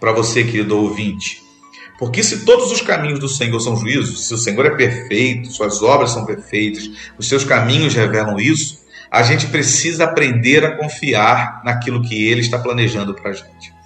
para 0.00 0.12
você, 0.12 0.42
querido 0.42 0.78
ouvinte? 0.78 1.42
Porque 1.98 2.22
se 2.22 2.44
todos 2.44 2.70
os 2.70 2.80
caminhos 2.80 3.18
do 3.18 3.28
Senhor 3.28 3.58
são 3.60 3.76
juízos, 3.76 4.28
se 4.28 4.32
o 4.32 4.38
Senhor 4.38 4.64
é 4.64 4.70
perfeito, 4.70 5.50
suas 5.50 5.82
obras 5.82 6.10
são 6.10 6.24
perfeitas, 6.24 6.88
os 7.18 7.28
seus 7.28 7.44
caminhos 7.44 7.94
revelam 7.94 8.38
isso, 8.38 8.86
a 9.10 9.22
gente 9.22 9.46
precisa 9.48 10.04
aprender 10.04 10.64
a 10.64 10.76
confiar 10.76 11.60
naquilo 11.64 12.02
que 12.02 12.28
Ele 12.28 12.40
está 12.40 12.58
planejando 12.58 13.14
para 13.14 13.30
a 13.30 13.32
gente. 13.34 13.77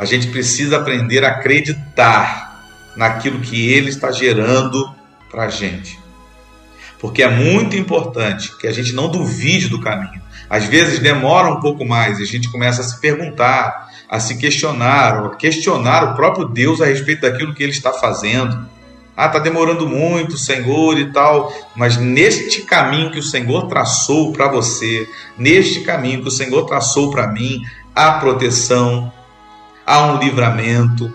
A 0.00 0.06
gente 0.06 0.28
precisa 0.28 0.78
aprender 0.78 1.22
a 1.26 1.28
acreditar 1.28 2.64
naquilo 2.96 3.38
que 3.40 3.70
Ele 3.70 3.90
está 3.90 4.10
gerando 4.10 4.90
para 5.30 5.44
a 5.44 5.48
gente. 5.50 6.00
Porque 6.98 7.22
é 7.22 7.28
muito 7.28 7.76
importante 7.76 8.56
que 8.56 8.66
a 8.66 8.72
gente 8.72 8.94
não 8.94 9.10
duvide 9.10 9.68
do 9.68 9.78
caminho. 9.78 10.22
Às 10.48 10.64
vezes 10.64 11.00
demora 11.00 11.52
um 11.52 11.60
pouco 11.60 11.84
mais 11.84 12.18
e 12.18 12.22
a 12.22 12.26
gente 12.26 12.50
começa 12.50 12.80
a 12.80 12.84
se 12.84 12.98
perguntar, 12.98 13.90
a 14.08 14.18
se 14.18 14.38
questionar, 14.38 15.22
a 15.22 15.36
questionar 15.36 16.02
o 16.04 16.14
próprio 16.16 16.48
Deus 16.48 16.80
a 16.80 16.86
respeito 16.86 17.20
daquilo 17.20 17.52
que 17.52 17.62
Ele 17.62 17.72
está 17.72 17.92
fazendo. 17.92 18.66
Ah, 19.14 19.26
está 19.26 19.38
demorando 19.38 19.86
muito, 19.86 20.38
Senhor 20.38 20.98
e 20.98 21.12
tal, 21.12 21.52
mas 21.76 21.98
neste 21.98 22.62
caminho 22.62 23.10
que 23.10 23.18
o 23.18 23.22
Senhor 23.22 23.66
traçou 23.66 24.32
para 24.32 24.48
você, 24.48 25.06
neste 25.36 25.82
caminho 25.82 26.22
que 26.22 26.28
o 26.28 26.30
Senhor 26.30 26.64
traçou 26.64 27.10
para 27.10 27.26
mim, 27.26 27.60
há 27.94 28.12
proteção, 28.12 29.12
há 29.90 30.06
um 30.06 30.20
livramento, 30.20 31.12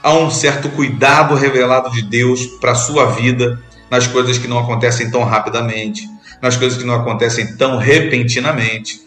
há 0.00 0.14
um 0.14 0.30
certo 0.30 0.68
cuidado 0.68 1.34
revelado 1.34 1.90
de 1.90 2.02
Deus 2.02 2.46
para 2.46 2.70
a 2.70 2.76
sua 2.76 3.06
vida 3.06 3.60
nas 3.90 4.06
coisas 4.06 4.38
que 4.38 4.46
não 4.46 4.60
acontecem 4.60 5.10
tão 5.10 5.24
rapidamente, 5.24 6.08
nas 6.40 6.56
coisas 6.56 6.78
que 6.78 6.84
não 6.84 6.94
acontecem 6.94 7.56
tão 7.56 7.78
repentinamente. 7.78 9.00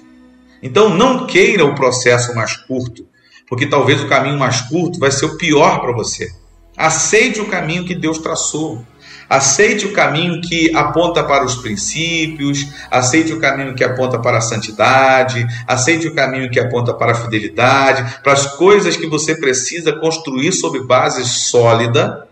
Então 0.61 0.89
não 0.89 1.25
queira 1.25 1.63
o 1.63 1.75
processo 1.75 2.35
mais 2.35 2.57
curto, 2.57 3.07
porque 3.47 3.65
talvez 3.65 4.01
o 4.03 4.09
caminho 4.09 4.37
mais 4.37 4.59
curto 4.59 4.99
vai 4.99 5.11
ser 5.11 5.27
o 5.27 5.37
pior 5.37 5.79
para 5.79 5.93
você. 5.93 6.29
Aceite 6.75 7.39
o 7.39 7.47
caminho 7.47 7.85
que 7.85 7.95
Deus 7.95 8.17
traçou. 8.17 8.85
Aceite 9.29 9.85
o 9.85 9.93
caminho 9.93 10.41
que 10.41 10.75
aponta 10.75 11.23
para 11.23 11.45
os 11.45 11.57
princípios, 11.57 12.65
aceite 12.89 13.31
o 13.31 13.39
caminho 13.39 13.75
que 13.75 13.83
aponta 13.83 14.17
para 14.17 14.39
a 14.39 14.41
santidade, 14.41 15.45
aceite 15.67 16.07
o 16.07 16.15
caminho 16.15 16.49
que 16.49 16.59
aponta 16.59 16.95
para 16.95 17.11
a 17.11 17.15
fidelidade, 17.15 18.21
para 18.23 18.33
as 18.33 18.55
coisas 18.55 18.97
que 18.97 19.05
você 19.05 19.35
precisa 19.35 19.93
construir 19.93 20.51
sobre 20.51 20.81
base 20.83 21.23
sólida, 21.25 22.27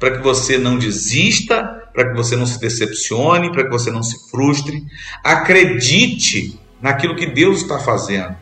para 0.00 0.10
que 0.10 0.18
você 0.18 0.58
não 0.58 0.76
desista, 0.76 1.62
para 1.94 2.10
que 2.10 2.16
você 2.16 2.34
não 2.34 2.46
se 2.46 2.58
decepcione, 2.58 3.52
para 3.52 3.62
que 3.62 3.70
você 3.70 3.92
não 3.92 4.02
se 4.02 4.28
frustre. 4.28 4.84
Acredite 5.22 6.58
naquilo 6.80 7.14
que 7.14 7.26
Deus 7.26 7.58
está 7.58 7.78
fazendo. 7.78 8.34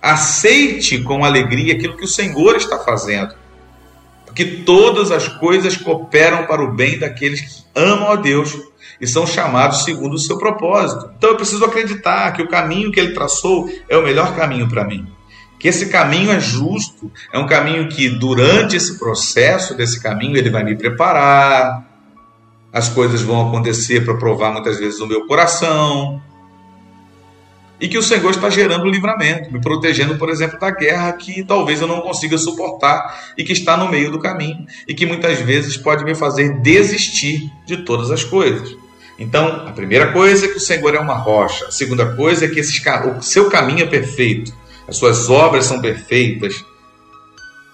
Aceite 0.00 1.02
com 1.02 1.24
alegria 1.24 1.74
aquilo 1.74 1.96
que 1.96 2.04
o 2.04 2.08
Senhor 2.08 2.54
está 2.54 2.78
fazendo 2.78 3.34
que 4.34 4.44
todas 4.62 5.10
as 5.10 5.28
coisas 5.28 5.76
cooperam 5.76 6.46
para 6.46 6.62
o 6.62 6.72
bem 6.72 6.98
daqueles 6.98 7.40
que 7.40 7.64
amam 7.74 8.10
a 8.10 8.16
Deus 8.16 8.56
e 9.00 9.06
são 9.06 9.26
chamados 9.26 9.84
segundo 9.84 10.14
o 10.14 10.18
seu 10.18 10.38
propósito. 10.38 11.10
Então 11.16 11.30
eu 11.30 11.36
preciso 11.36 11.64
acreditar 11.64 12.32
que 12.32 12.42
o 12.42 12.48
caminho 12.48 12.90
que 12.90 12.98
ele 12.98 13.14
traçou 13.14 13.68
é 13.88 13.96
o 13.96 14.02
melhor 14.02 14.34
caminho 14.34 14.68
para 14.68 14.84
mim. 14.84 15.06
Que 15.58 15.68
esse 15.68 15.86
caminho 15.86 16.30
é 16.30 16.40
justo, 16.40 17.10
é 17.32 17.38
um 17.38 17.46
caminho 17.46 17.88
que 17.88 18.08
durante 18.08 18.76
esse 18.76 18.98
processo 18.98 19.74
desse 19.74 20.02
caminho 20.02 20.36
ele 20.36 20.50
vai 20.50 20.62
me 20.62 20.76
preparar, 20.76 21.88
as 22.72 22.88
coisas 22.88 23.22
vão 23.22 23.48
acontecer 23.48 24.04
para 24.04 24.14
provar 24.14 24.52
muitas 24.52 24.78
vezes 24.78 25.00
o 25.00 25.06
meu 25.06 25.26
coração, 25.26 26.20
e 27.80 27.88
que 27.88 27.98
o 27.98 28.02
Senhor 28.02 28.30
está 28.30 28.48
gerando 28.48 28.88
livramento, 28.88 29.52
me 29.52 29.60
protegendo, 29.60 30.16
por 30.16 30.28
exemplo, 30.28 30.58
da 30.58 30.70
guerra 30.70 31.12
que 31.12 31.44
talvez 31.44 31.80
eu 31.80 31.86
não 31.86 32.00
consiga 32.00 32.38
suportar 32.38 33.32
e 33.36 33.44
que 33.44 33.52
está 33.52 33.76
no 33.76 33.90
meio 33.90 34.10
do 34.10 34.18
caminho 34.18 34.66
e 34.86 34.94
que 34.94 35.04
muitas 35.04 35.38
vezes 35.40 35.76
pode 35.76 36.04
me 36.04 36.14
fazer 36.14 36.60
desistir 36.60 37.50
de 37.66 37.78
todas 37.78 38.10
as 38.10 38.22
coisas. 38.22 38.76
Então, 39.18 39.66
a 39.66 39.72
primeira 39.72 40.12
coisa 40.12 40.46
é 40.46 40.48
que 40.48 40.56
o 40.56 40.60
Senhor 40.60 40.94
é 40.94 40.98
uma 40.98 41.14
rocha, 41.14 41.66
a 41.66 41.70
segunda 41.70 42.14
coisa 42.16 42.44
é 42.44 42.48
que 42.48 42.60
esses, 42.60 42.82
o 43.18 43.22
seu 43.22 43.48
caminho 43.48 43.82
é 43.82 43.86
perfeito, 43.86 44.52
as 44.88 44.96
suas 44.96 45.30
obras 45.30 45.66
são 45.66 45.80
perfeitas, 45.80 46.64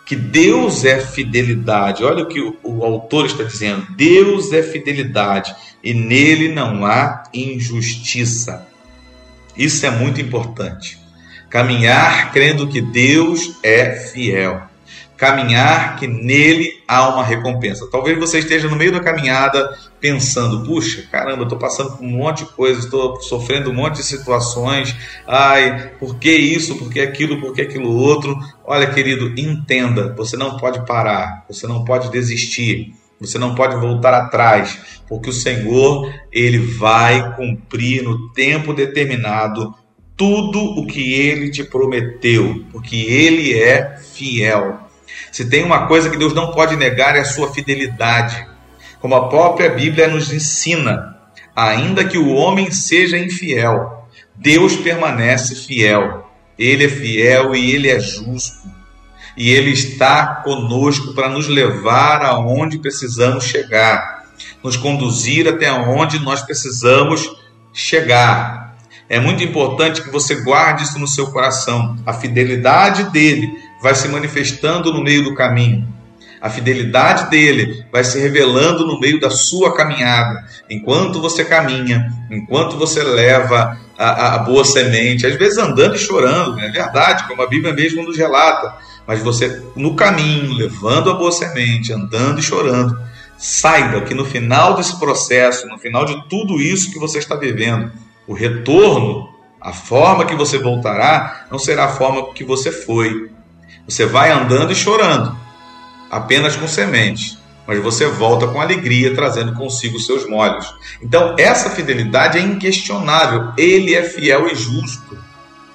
que 0.04 0.16
Deus 0.16 0.84
é 0.84 0.98
fidelidade. 0.98 2.02
Olha 2.02 2.24
o 2.24 2.26
que 2.26 2.40
o, 2.40 2.56
o 2.64 2.84
autor 2.84 3.26
está 3.26 3.44
dizendo: 3.44 3.86
Deus 3.96 4.52
é 4.52 4.60
fidelidade 4.60 5.54
e 5.84 5.94
nele 5.94 6.48
não 6.48 6.84
há 6.84 7.22
injustiça. 7.32 8.69
Isso 9.56 9.84
é 9.86 9.90
muito 9.90 10.20
importante. 10.20 10.98
Caminhar 11.48 12.32
crendo 12.32 12.68
que 12.68 12.80
Deus 12.80 13.58
é 13.62 13.90
fiel. 13.92 14.70
caminhar 15.20 15.96
que 15.96 16.06
nele 16.06 16.82
há 16.88 17.06
uma 17.10 17.22
recompensa. 17.22 17.86
Talvez 17.92 18.18
você 18.18 18.38
esteja 18.38 18.68
no 18.68 18.76
meio 18.76 18.90
da 18.90 19.00
caminhada 19.00 19.76
pensando: 20.00 20.64
puxa, 20.64 21.06
caramba, 21.12 21.40
eu 21.40 21.42
estou 21.42 21.58
passando 21.58 21.90
por 21.94 22.02
um 22.02 22.08
monte 22.08 22.44
de 22.44 22.52
coisas, 22.52 22.84
estou 22.84 23.20
sofrendo 23.20 23.70
um 23.70 23.74
monte 23.74 23.96
de 23.96 24.04
situações. 24.04 24.96
Ai, 25.26 25.90
por 26.00 26.18
que 26.18 26.32
isso? 26.32 26.76
Por 26.76 26.90
que 26.90 27.00
aquilo? 27.00 27.38
Por 27.38 27.52
que 27.52 27.60
aquilo 27.60 27.94
outro? 27.94 28.34
Olha, 28.64 28.86
querido, 28.86 29.38
entenda: 29.38 30.14
você 30.14 30.38
não 30.38 30.56
pode 30.56 30.86
parar, 30.86 31.44
você 31.46 31.66
não 31.66 31.84
pode 31.84 32.10
desistir. 32.10 32.94
Você 33.20 33.38
não 33.38 33.54
pode 33.54 33.76
voltar 33.76 34.14
atrás, 34.14 34.78
porque 35.06 35.28
o 35.28 35.32
Senhor, 35.32 36.10
ele 36.32 36.58
vai 36.58 37.36
cumprir 37.36 38.02
no 38.02 38.32
tempo 38.32 38.72
determinado 38.72 39.74
tudo 40.16 40.58
o 40.58 40.86
que 40.86 41.12
ele 41.12 41.50
te 41.50 41.62
prometeu, 41.62 42.64
porque 42.72 42.96
ele 42.96 43.58
é 43.58 43.98
fiel. 43.98 44.78
Se 45.30 45.48
tem 45.48 45.64
uma 45.64 45.86
coisa 45.86 46.08
que 46.08 46.16
Deus 46.16 46.32
não 46.32 46.50
pode 46.52 46.76
negar 46.76 47.14
é 47.14 47.20
a 47.20 47.24
sua 47.24 47.52
fidelidade. 47.52 48.46
Como 49.00 49.14
a 49.14 49.28
própria 49.28 49.68
Bíblia 49.68 50.08
nos 50.08 50.32
ensina, 50.32 51.16
ainda 51.54 52.04
que 52.04 52.18
o 52.18 52.32
homem 52.34 52.70
seja 52.70 53.18
infiel, 53.18 54.06
Deus 54.34 54.76
permanece 54.76 55.54
fiel. 55.54 56.26
Ele 56.58 56.84
é 56.84 56.88
fiel 56.88 57.54
e 57.54 57.74
ele 57.74 57.88
é 57.88 58.00
justo. 58.00 58.79
E 59.40 59.52
ele 59.52 59.70
está 59.70 60.42
conosco 60.44 61.14
para 61.14 61.26
nos 61.26 61.48
levar 61.48 62.22
aonde 62.22 62.78
precisamos 62.78 63.44
chegar, 63.44 64.26
nos 64.62 64.76
conduzir 64.76 65.48
até 65.48 65.72
onde 65.72 66.18
nós 66.18 66.42
precisamos 66.42 67.26
chegar. 67.72 68.76
É 69.08 69.18
muito 69.18 69.42
importante 69.42 70.02
que 70.02 70.10
você 70.10 70.42
guarde 70.42 70.82
isso 70.82 70.98
no 70.98 71.08
seu 71.08 71.28
coração. 71.28 71.96
A 72.04 72.12
fidelidade 72.12 73.04
dele 73.04 73.50
vai 73.82 73.94
se 73.94 74.08
manifestando 74.08 74.92
no 74.92 75.02
meio 75.02 75.24
do 75.24 75.34
caminho. 75.34 75.88
A 76.38 76.50
fidelidade 76.50 77.30
dele 77.30 77.82
vai 77.90 78.04
se 78.04 78.18
revelando 78.18 78.86
no 78.86 79.00
meio 79.00 79.18
da 79.18 79.30
sua 79.30 79.74
caminhada. 79.74 80.44
Enquanto 80.68 81.18
você 81.18 81.46
caminha, 81.46 82.12
enquanto 82.30 82.76
você 82.76 83.02
leva 83.02 83.78
a, 83.96 84.34
a 84.34 84.38
boa 84.40 84.66
semente, 84.66 85.26
às 85.26 85.36
vezes 85.36 85.56
andando 85.56 85.96
e 85.96 85.98
chorando, 85.98 86.60
é 86.60 86.68
verdade, 86.70 87.26
como 87.26 87.40
a 87.40 87.48
Bíblia 87.48 87.72
mesmo 87.72 88.02
nos 88.02 88.18
relata. 88.18 88.89
Mas 89.10 89.24
você, 89.24 89.60
no 89.74 89.96
caminho, 89.96 90.52
levando 90.52 91.10
a 91.10 91.14
boa 91.14 91.32
semente, 91.32 91.92
andando 91.92 92.38
e 92.38 92.42
chorando, 92.44 92.96
saiba 93.36 94.02
que 94.02 94.14
no 94.14 94.24
final 94.24 94.76
desse 94.76 95.00
processo, 95.00 95.66
no 95.66 95.80
final 95.80 96.04
de 96.04 96.28
tudo 96.28 96.60
isso 96.60 96.92
que 96.92 96.98
você 97.00 97.18
está 97.18 97.34
vivendo, 97.34 97.90
o 98.24 98.32
retorno, 98.32 99.28
a 99.60 99.72
forma 99.72 100.24
que 100.24 100.36
você 100.36 100.58
voltará, 100.58 101.44
não 101.50 101.58
será 101.58 101.86
a 101.86 101.88
forma 101.88 102.32
que 102.32 102.44
você 102.44 102.70
foi, 102.70 103.28
você 103.84 104.06
vai 104.06 104.30
andando 104.30 104.70
e 104.70 104.76
chorando, 104.76 105.36
apenas 106.08 106.54
com 106.54 106.68
sementes, 106.68 107.36
mas 107.66 107.82
você 107.82 108.06
volta 108.06 108.46
com 108.46 108.60
alegria, 108.60 109.12
trazendo 109.12 109.54
consigo 109.54 109.98
seus 109.98 110.24
molhos. 110.30 110.72
Então, 111.02 111.34
essa 111.36 111.68
fidelidade 111.70 112.38
é 112.38 112.42
inquestionável. 112.42 113.52
Ele 113.58 113.92
é 113.92 114.04
fiel 114.04 114.46
e 114.46 114.54
justo. 114.54 115.18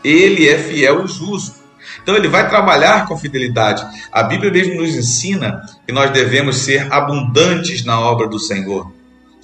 Ele 0.01 0.47
é 0.47 0.57
fiel 0.57 1.03
e 1.03 1.07
justo. 1.09 1.64
Então, 2.01 2.15
ele 2.15 2.27
vai 2.27 2.47
trabalhar 2.49 3.07
com 3.07 3.17
fidelidade. 3.17 3.85
A 4.11 4.23
Bíblia 4.23 4.51
mesmo 4.51 4.75
nos 4.75 4.95
ensina 4.95 5.63
que 5.85 5.93
nós 5.93 6.11
devemos 6.11 6.57
ser 6.57 6.91
abundantes 6.91 7.83
na 7.83 7.99
obra 7.99 8.27
do 8.27 8.39
Senhor 8.39 8.93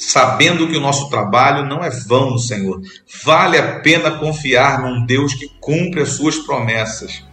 sabendo 0.01 0.67
que 0.67 0.75
o 0.75 0.81
nosso 0.81 1.11
trabalho 1.11 1.63
não 1.63 1.83
é 1.83 1.89
vão 1.91 2.31
no 2.31 2.39
Senhor. 2.39 2.81
Vale 3.23 3.55
a 3.59 3.79
pena 3.81 4.09
confiar 4.09 4.81
num 4.81 5.05
Deus 5.05 5.35
que 5.35 5.47
cumpre 5.59 6.01
as 6.01 6.13
suas 6.13 6.37
promessas. 6.39 7.23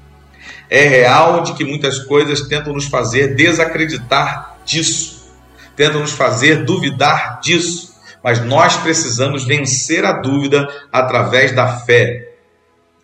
É 0.69 0.87
real 0.87 1.43
de 1.43 1.55
que 1.55 1.65
muitas 1.65 1.99
coisas 1.99 2.43
tentam 2.43 2.75
nos 2.75 2.85
fazer 2.85 3.35
desacreditar 3.35 4.59
disso, 4.67 5.33
tentam 5.75 6.01
nos 6.01 6.13
fazer 6.13 6.67
duvidar 6.67 7.41
disso, 7.41 7.97
mas 8.23 8.45
nós 8.45 8.77
precisamos 8.77 9.45
vencer 9.45 10.05
a 10.05 10.13
dúvida 10.13 10.69
através 10.93 11.53
da 11.53 11.67
fé, 11.79 12.28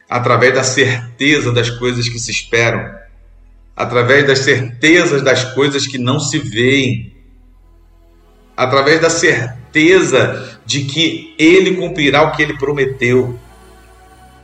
através 0.08 0.54
da 0.54 0.62
certeza 0.62 1.52
das 1.52 1.70
coisas 1.70 2.08
que 2.08 2.18
se 2.18 2.30
esperam, 2.30 2.94
através 3.76 4.26
das 4.26 4.40
certezas 4.40 5.23
das 5.23 5.44
coisas 5.54 5.87
que 5.87 5.99
não 5.99 6.20
se 6.20 6.38
veem, 6.38 7.14
através 8.56 9.00
da 9.00 9.10
certeza 9.10 10.58
de 10.64 10.84
que 10.84 11.34
ele 11.38 11.76
cumprirá 11.76 12.23
o 12.23 12.32
que 12.32 12.43
ele 12.43 12.56
prometeu. 12.56 13.38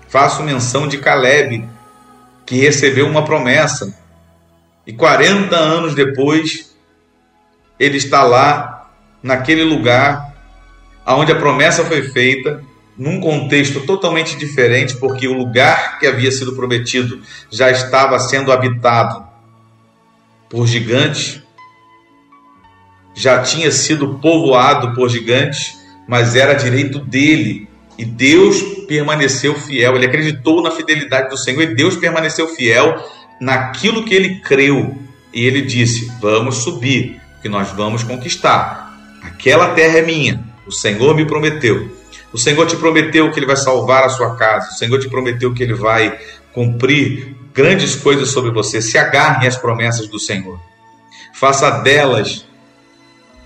Faço 0.09 0.43
menção 0.43 0.89
de 0.89 0.99
Caleb, 0.99 1.69
que 2.45 2.57
recebeu 2.57 3.07
uma 3.07 3.25
promessa. 3.25 3.97
E 4.85 4.93
40 4.93 5.55
anos 5.55 5.95
depois, 5.95 6.75
ele 7.79 7.97
está 7.97 8.25
lá, 8.25 8.91
naquele 9.23 9.63
lugar, 9.63 10.35
onde 11.07 11.31
a 11.31 11.37
promessa 11.37 11.85
foi 11.85 12.03
feita, 12.03 12.63
num 13.01 13.19
contexto 13.19 13.81
totalmente 13.81 14.37
diferente, 14.37 14.95
porque 14.99 15.27
o 15.27 15.33
lugar 15.33 15.99
que 15.99 16.07
havia 16.07 16.31
sido 16.31 16.55
prometido 16.55 17.23
já 17.51 17.71
estava 17.71 18.19
sendo 18.19 18.53
habitado 18.53 19.27
por 20.51 20.67
gigantes, 20.67 21.41
já 23.15 23.41
tinha 23.41 23.71
sido 23.71 24.19
povoado 24.19 24.95
por 24.95 25.09
gigantes, 25.09 25.79
mas 26.07 26.37
era 26.37 26.53
direito 26.53 26.99
dele 26.99 27.67
e 27.97 28.05
Deus 28.05 28.63
permaneceu 28.87 29.55
fiel, 29.55 29.97
ele 29.97 30.05
acreditou 30.05 30.63
na 30.63 30.71
fidelidade 30.71 31.31
do 31.31 31.39
Senhor 31.39 31.63
e 31.63 31.75
Deus 31.75 31.97
permaneceu 31.97 32.49
fiel 32.49 33.03
naquilo 33.41 34.05
que 34.05 34.15
ele 34.15 34.41
creu. 34.41 34.95
E 35.33 35.45
ele 35.45 35.63
disse: 35.63 36.11
Vamos 36.21 36.65
subir, 36.65 37.19
que 37.41 37.49
nós 37.49 37.71
vamos 37.71 38.03
conquistar. 38.03 39.19
Aquela 39.23 39.75
terra 39.75 39.99
é 39.99 40.03
minha, 40.03 40.43
o 40.67 40.73
Senhor 40.73 41.15
me 41.15 41.25
prometeu. 41.25 42.00
O 42.33 42.39
Senhor 42.39 42.67
te 42.67 42.77
prometeu 42.77 43.31
que 43.31 43.39
ele 43.39 43.47
vai 43.47 43.57
salvar 43.57 44.05
a 44.05 44.09
sua 44.09 44.37
casa, 44.37 44.71
o 44.71 44.75
Senhor 44.75 44.99
te 45.01 45.09
prometeu 45.09 45.53
que 45.53 45.63
ele 45.63 45.75
vai 45.75 46.19
cumprir 46.53 47.37
grandes 47.53 47.97
coisas 47.97 48.31
sobre 48.31 48.51
você. 48.51 48.81
Se 48.81 48.97
agarre 48.97 49.47
às 49.47 49.57
promessas 49.57 50.09
do 50.09 50.19
Senhor, 50.19 50.61
faça 51.35 51.71
delas 51.71 52.47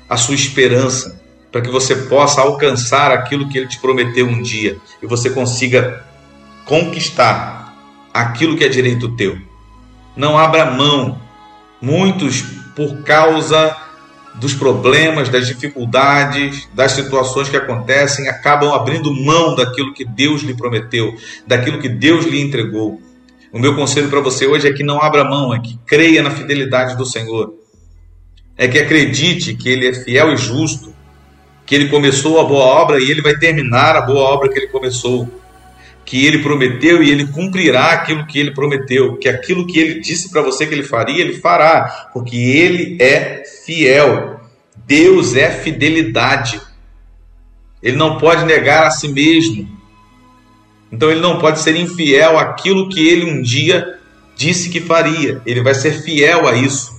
a 0.09 0.16
sua 0.16 0.35
esperança 0.35 1.20
para 1.51 1.61
que 1.61 1.70
você 1.70 1.94
possa 1.94 2.40
alcançar 2.40 3.12
aquilo 3.12 3.49
que 3.49 3.59
ele 3.59 3.68
te 3.68 3.79
prometeu 3.79 4.27
um 4.27 4.42
dia 4.42 4.77
e 5.03 5.07
você 5.07 5.31
consiga 5.31 6.05
conquistar 6.64 7.75
aquilo 8.12 8.57
que 8.57 8.64
é 8.64 8.68
direito 8.68 9.16
teu. 9.16 9.38
Não 10.16 10.38
abra 10.38 10.70
mão. 10.70 11.20
Muitos, 11.81 12.42
por 12.75 13.03
causa 13.03 13.77
dos 14.35 14.55
problemas, 14.55 15.29
das 15.29 15.47
dificuldades, 15.47 16.68
das 16.75 16.92
situações 16.92 17.49
que 17.49 17.57
acontecem, 17.57 18.29
acabam 18.29 18.73
abrindo 18.73 19.14
mão 19.14 19.55
daquilo 19.55 19.94
que 19.94 20.05
Deus 20.05 20.42
lhe 20.42 20.55
prometeu, 20.55 21.14
daquilo 21.47 21.81
que 21.81 21.88
Deus 21.88 22.25
lhe 22.25 22.40
entregou. 22.40 23.01
O 23.53 23.59
meu 23.59 23.77
conselho 23.77 24.09
para 24.09 24.20
você 24.20 24.47
hoje 24.47 24.66
é 24.66 24.73
que 24.73 24.83
não 24.83 25.01
abra 25.01 25.25
mão, 25.25 25.55
é 25.55 25.61
que 25.61 25.79
creia 25.87 26.23
na 26.23 26.31
fidelidade 26.31 26.97
do 26.97 27.07
Senhor. 27.07 27.55
É 28.57 28.66
que 28.66 28.79
acredite 28.79 29.55
que 29.55 29.68
Ele 29.68 29.88
é 29.88 29.94
fiel 29.94 30.33
e 30.33 30.37
justo 30.37 30.94
que 31.66 31.75
ele 31.75 31.88
começou 31.88 32.40
a 32.40 32.44
boa 32.44 32.64
obra 32.64 33.01
e 33.01 33.11
ele 33.11 33.23
vai 33.23 33.37
terminar 33.37 33.97
a 33.97 34.03
boa 34.03 34.20
obra 34.20 34.49
que 34.49 34.59
ele 34.59 34.68
começou. 34.68 35.29
Que 36.05 36.27
ele 36.27 36.43
prometeu 36.43 37.03
e 37.03 37.11
ele 37.11 37.27
cumprirá 37.27 37.93
aquilo 37.93 38.27
que 38.27 38.38
ele 38.38 38.53
prometeu. 38.53 39.17
Que 39.17 39.29
aquilo 39.29 39.67
que 39.67 39.79
ele 39.79 40.01
disse 40.01 40.31
para 40.31 40.43
você 40.43 40.67
que 40.67 40.75
ele 40.75 40.83
faria, 40.83 41.21
ele 41.21 41.35
fará. 41.35 42.11
Porque 42.12 42.37
ele 42.37 42.99
é 43.01 43.43
fiel. 43.64 44.40
Deus 44.87 45.35
é 45.35 45.51
fidelidade. 45.51 46.61
Ele 47.83 47.97
não 47.97 48.19
pode 48.19 48.45
negar 48.45 48.87
a 48.87 48.90
si 48.90 49.09
mesmo. 49.09 49.69
Então 50.93 51.11
ele 51.11 51.21
não 51.21 51.38
pode 51.38 51.61
ser 51.61 51.75
infiel 51.77 52.38
àquilo 52.38 52.88
que 52.88 53.07
ele 53.07 53.31
um 53.31 53.43
dia 53.43 53.99
disse 54.37 54.69
que 54.69 54.81
faria. 54.81 55.40
Ele 55.45 55.62
vai 55.62 55.75
ser 55.75 56.03
fiel 56.03 56.47
a 56.47 56.55
isso. 56.55 56.95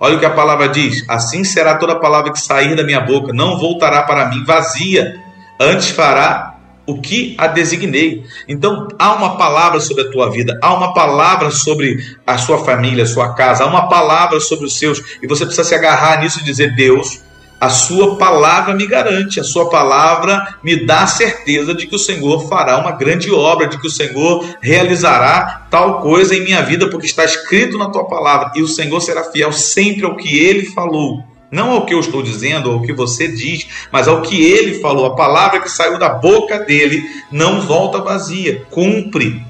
Olha 0.00 0.16
o 0.16 0.20
que 0.20 0.26
a 0.26 0.30
palavra 0.30 0.68
diz: 0.68 1.04
Assim 1.08 1.44
será 1.44 1.76
toda 1.76 1.98
palavra 1.98 2.32
que 2.32 2.40
sair 2.40 2.76
da 2.76 2.84
minha 2.84 3.00
boca, 3.00 3.32
não 3.32 3.58
voltará 3.58 4.02
para 4.02 4.28
mim 4.28 4.44
vazia, 4.44 5.20
antes 5.60 5.90
fará 5.90 6.47
o 6.88 6.98
que 7.02 7.34
a 7.36 7.46
designei. 7.46 8.24
Então, 8.48 8.88
há 8.98 9.12
uma 9.12 9.36
palavra 9.36 9.78
sobre 9.78 10.04
a 10.04 10.10
tua 10.10 10.30
vida, 10.30 10.58
há 10.62 10.72
uma 10.72 10.94
palavra 10.94 11.50
sobre 11.50 12.02
a 12.26 12.38
sua 12.38 12.64
família, 12.64 13.04
a 13.04 13.06
sua 13.06 13.34
casa, 13.34 13.62
há 13.62 13.66
uma 13.66 13.90
palavra 13.90 14.40
sobre 14.40 14.64
os 14.64 14.78
seus, 14.78 14.98
e 15.22 15.26
você 15.26 15.44
precisa 15.44 15.68
se 15.68 15.74
agarrar 15.74 16.22
nisso 16.22 16.40
e 16.40 16.44
dizer: 16.44 16.74
Deus, 16.74 17.20
a 17.60 17.68
sua 17.68 18.16
palavra 18.16 18.72
me 18.72 18.86
garante, 18.86 19.38
a 19.38 19.44
sua 19.44 19.68
palavra 19.68 20.56
me 20.62 20.86
dá 20.86 21.02
a 21.02 21.06
certeza 21.06 21.74
de 21.74 21.86
que 21.86 21.94
o 21.94 21.98
Senhor 21.98 22.48
fará 22.48 22.78
uma 22.78 22.92
grande 22.92 23.30
obra, 23.30 23.68
de 23.68 23.78
que 23.78 23.86
o 23.86 23.90
Senhor 23.90 24.56
realizará 24.62 25.66
tal 25.70 26.00
coisa 26.00 26.34
em 26.34 26.40
minha 26.40 26.62
vida, 26.62 26.88
porque 26.88 27.04
está 27.06 27.22
escrito 27.22 27.76
na 27.76 27.90
tua 27.90 28.06
palavra, 28.06 28.52
e 28.54 28.62
o 28.62 28.68
Senhor 28.68 28.98
será 29.02 29.24
fiel 29.24 29.52
sempre 29.52 30.06
ao 30.06 30.16
que 30.16 30.38
ele 30.38 30.64
falou. 30.70 31.22
Não 31.50 31.70
ao 31.70 31.86
que 31.86 31.94
eu 31.94 32.00
estou 32.00 32.22
dizendo, 32.22 32.70
ao 32.70 32.82
que 32.82 32.92
você 32.92 33.26
diz, 33.28 33.66
mas 33.90 34.06
ao 34.06 34.20
que 34.20 34.42
ele 34.42 34.80
falou. 34.80 35.06
A 35.06 35.16
palavra 35.16 35.60
que 35.60 35.70
saiu 35.70 35.98
da 35.98 36.10
boca 36.10 36.58
dele 36.60 37.02
não 37.32 37.60
volta 37.60 38.02
vazia, 38.02 38.66
cumpre. 38.70 39.42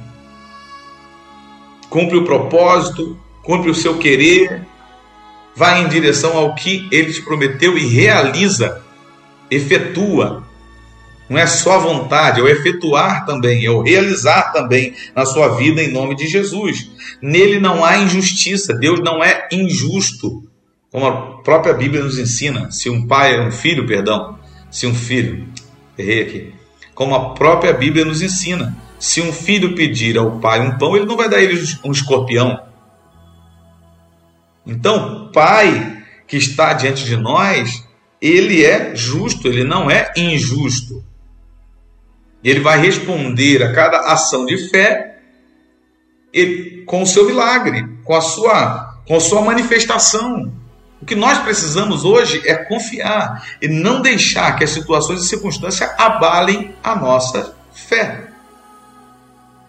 Cumpre 1.90 2.18
o 2.18 2.24
propósito, 2.24 3.18
cumpre 3.42 3.70
o 3.70 3.74
seu 3.74 3.98
querer, 3.98 4.66
vai 5.56 5.82
em 5.82 5.88
direção 5.88 6.36
ao 6.36 6.54
que 6.54 6.86
ele 6.92 7.12
te 7.12 7.22
prometeu 7.22 7.76
e 7.76 7.86
realiza, 7.86 8.80
efetua. 9.50 10.46
Não 11.28 11.38
é 11.38 11.46
só 11.46 11.74
a 11.74 11.78
vontade, 11.78 12.40
é 12.40 12.42
o 12.42 12.48
efetuar 12.48 13.26
também, 13.26 13.64
é 13.64 13.70
o 13.70 13.82
realizar 13.82 14.52
também 14.52 14.94
na 15.14 15.26
sua 15.26 15.48
vida 15.56 15.82
em 15.82 15.92
nome 15.92 16.14
de 16.14 16.26
Jesus. 16.26 16.90
Nele 17.20 17.58
não 17.58 17.84
há 17.84 17.98
injustiça, 17.98 18.72
Deus 18.72 19.00
não 19.00 19.22
é 19.22 19.48
injusto, 19.52 20.47
como 20.90 21.06
a 21.06 21.42
própria 21.42 21.74
Bíblia 21.74 22.02
nos 22.02 22.18
ensina. 22.18 22.70
Se 22.70 22.88
um 22.88 23.06
pai, 23.06 23.40
um 23.40 23.50
filho, 23.50 23.86
perdão, 23.86 24.38
se 24.70 24.86
um 24.86 24.94
filho, 24.94 25.46
errei 25.96 26.22
aqui, 26.22 26.54
como 26.94 27.14
a 27.14 27.34
própria 27.34 27.72
Bíblia 27.72 28.04
nos 28.04 28.22
ensina. 28.22 28.76
Se 28.98 29.20
um 29.20 29.32
filho 29.32 29.74
pedir 29.74 30.18
ao 30.18 30.40
pai 30.40 30.60
um 30.60 30.76
pão, 30.76 30.96
ele 30.96 31.06
não 31.06 31.16
vai 31.16 31.28
dar 31.28 31.40
ele 31.40 31.62
um 31.84 31.92
escorpião. 31.92 32.60
Então, 34.66 35.30
pai 35.32 36.02
que 36.26 36.36
está 36.36 36.72
diante 36.72 37.04
de 37.04 37.16
nós, 37.16 37.86
ele 38.20 38.64
é 38.64 38.94
justo, 38.94 39.48
ele 39.48 39.64
não 39.64 39.90
é 39.90 40.12
injusto. 40.16 41.04
Ele 42.42 42.60
vai 42.60 42.78
responder 42.78 43.62
a 43.62 43.72
cada 43.72 44.12
ação 44.12 44.44
de 44.44 44.68
fé 44.68 45.20
com 46.86 47.02
o 47.02 47.06
seu 47.06 47.26
milagre, 47.26 47.88
com 48.04 48.14
a 48.14 48.20
sua, 48.20 49.00
com 49.06 49.16
a 49.16 49.20
sua 49.20 49.40
manifestação. 49.42 50.52
O 51.00 51.06
que 51.06 51.14
nós 51.14 51.38
precisamos 51.38 52.04
hoje 52.04 52.42
é 52.44 52.54
confiar 52.54 53.46
e 53.62 53.68
não 53.68 54.02
deixar 54.02 54.56
que 54.56 54.64
as 54.64 54.70
situações 54.70 55.22
e 55.22 55.28
circunstâncias 55.28 55.88
abalem 55.96 56.74
a 56.82 56.96
nossa 56.96 57.54
fé. 57.72 58.28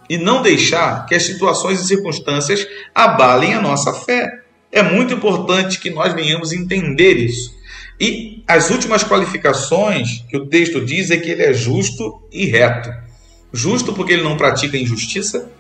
E 0.10 0.18
não 0.18 0.42
deixar 0.42 1.06
que 1.06 1.14
as 1.14 1.24
situações 1.24 1.80
e 1.80 1.88
circunstâncias 1.88 2.68
abalem 2.96 3.54
a 3.54 3.62
nossa 3.62 3.94
fé. 3.94 4.42
É 4.72 4.82
muito 4.82 5.14
importante 5.14 5.80
que 5.80 5.92
nós 5.92 6.14
venhamos 6.14 6.52
entender 6.52 7.14
isso. 7.14 7.56
E 8.00 8.44
as 8.48 8.72
últimas 8.72 9.04
qualificações 9.04 10.24
que 10.28 10.38
o 10.38 10.48
texto 10.48 10.84
diz 10.84 11.12
é 11.12 11.18
que 11.18 11.30
ele 11.30 11.44
é 11.44 11.54
justo 11.54 12.24
e 12.32 12.46
reto. 12.46 12.90
Justo 13.54 13.94
porque 13.94 14.14
ele 14.14 14.24
não 14.24 14.38
pratica 14.38 14.78
injustiça 14.78 15.52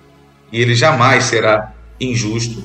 e 0.51 0.59
ele 0.59 0.73
jamais 0.73 1.25
será 1.25 1.73
injusto. 1.99 2.63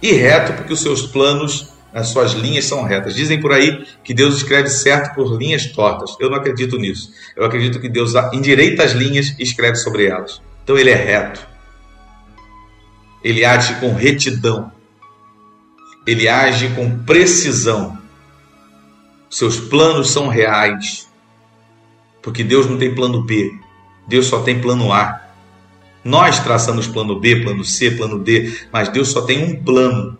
E 0.00 0.12
reto 0.12 0.52
porque 0.52 0.72
os 0.72 0.80
seus 0.80 1.02
planos 1.02 1.73
as 1.94 2.08
suas 2.08 2.32
linhas 2.32 2.64
são 2.64 2.82
retas. 2.82 3.14
Dizem 3.14 3.40
por 3.40 3.52
aí 3.52 3.86
que 4.02 4.12
Deus 4.12 4.34
escreve 4.34 4.68
certo 4.68 5.14
por 5.14 5.38
linhas 5.38 5.66
tortas. 5.66 6.16
Eu 6.18 6.28
não 6.28 6.36
acredito 6.36 6.76
nisso. 6.76 7.12
Eu 7.36 7.44
acredito 7.44 7.80
que 7.80 7.88
Deus 7.88 8.14
endireita 8.32 8.82
as 8.82 8.90
linhas 8.90 9.32
e 9.38 9.44
escreve 9.44 9.76
sobre 9.76 10.06
elas. 10.06 10.42
Então 10.64 10.76
ele 10.76 10.90
é 10.90 10.96
reto. 10.96 11.46
Ele 13.22 13.44
age 13.44 13.76
com 13.76 13.94
retidão. 13.94 14.72
Ele 16.04 16.26
age 16.26 16.68
com 16.70 16.98
precisão. 17.04 17.96
Seus 19.30 19.60
planos 19.60 20.10
são 20.10 20.26
reais. 20.26 21.08
Porque 22.20 22.42
Deus 22.42 22.68
não 22.68 22.76
tem 22.76 22.92
plano 22.92 23.22
B. 23.22 23.54
Deus 24.08 24.26
só 24.26 24.42
tem 24.42 24.60
plano 24.60 24.92
A. 24.92 25.22
Nós 26.02 26.40
traçamos 26.40 26.88
plano 26.88 27.20
B, 27.20 27.36
plano 27.36 27.64
C, 27.64 27.92
plano 27.92 28.18
D, 28.18 28.52
mas 28.72 28.88
Deus 28.88 29.08
só 29.08 29.22
tem 29.22 29.42
um 29.44 29.62
plano 29.62 30.18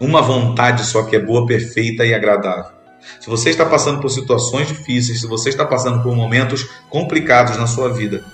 uma 0.00 0.22
vontade 0.22 0.86
só 0.86 1.02
que 1.02 1.14
é 1.14 1.20
boa, 1.20 1.46
perfeita 1.46 2.06
e 2.06 2.14
agradável. 2.14 2.72
Se 3.20 3.28
você 3.28 3.50
está 3.50 3.66
passando 3.66 4.00
por 4.00 4.08
situações 4.08 4.68
difíceis, 4.68 5.20
se 5.20 5.26
você 5.26 5.50
está 5.50 5.64
passando 5.64 6.02
por 6.02 6.16
momentos 6.16 6.66
complicados 6.88 7.56
na 7.58 7.66
sua 7.66 7.92
vida, 7.92 8.24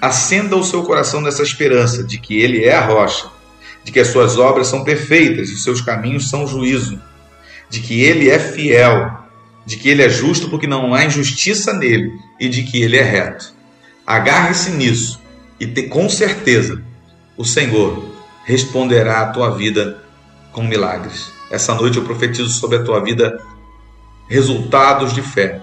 acenda 0.00 0.56
o 0.56 0.64
seu 0.64 0.82
coração 0.82 1.20
nessa 1.20 1.42
esperança 1.42 2.04
de 2.04 2.18
que 2.18 2.38
Ele 2.38 2.64
é 2.64 2.74
a 2.74 2.84
rocha, 2.84 3.26
de 3.82 3.90
que 3.90 4.00
as 4.00 4.08
suas 4.08 4.38
obras 4.38 4.66
são 4.66 4.84
perfeitas 4.84 5.48
e 5.48 5.54
os 5.54 5.64
seus 5.64 5.80
caminhos 5.80 6.28
são 6.28 6.46
juízo, 6.46 7.00
de 7.70 7.80
que 7.80 8.02
Ele 8.02 8.28
é 8.28 8.38
fiel, 8.38 9.18
de 9.64 9.76
que 9.76 9.88
Ele 9.88 10.02
é 10.02 10.08
justo 10.08 10.50
porque 10.50 10.66
não 10.66 10.92
há 10.92 11.04
injustiça 11.04 11.72
nele 11.72 12.12
e 12.38 12.48
de 12.48 12.64
que 12.64 12.82
Ele 12.82 12.98
é 12.98 13.02
reto. 13.02 13.54
Agarre-se 14.06 14.70
nisso 14.72 15.20
e 15.58 15.66
te, 15.66 15.84
com 15.84 16.08
certeza 16.08 16.82
o 17.36 17.44
Senhor 17.44 18.12
responderá 18.44 19.22
à 19.22 19.26
tua 19.26 19.50
vida 19.50 20.01
com 20.52 20.62
milagres. 20.62 21.32
Essa 21.50 21.74
noite 21.74 21.98
eu 21.98 22.04
profetizo 22.04 22.48
sobre 22.48 22.78
a 22.78 22.84
tua 22.84 23.00
vida 23.00 23.40
resultados 24.28 25.12
de 25.12 25.22
fé, 25.22 25.60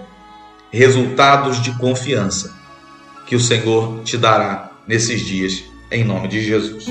resultados 0.70 1.60
de 1.60 1.76
confiança 1.78 2.54
que 3.26 3.34
o 3.34 3.40
Senhor 3.40 4.02
te 4.04 4.16
dará 4.16 4.70
nesses 4.86 5.20
dias, 5.20 5.64
em 5.90 6.04
nome 6.04 6.28
de 6.28 6.40
Jesus. 6.42 6.86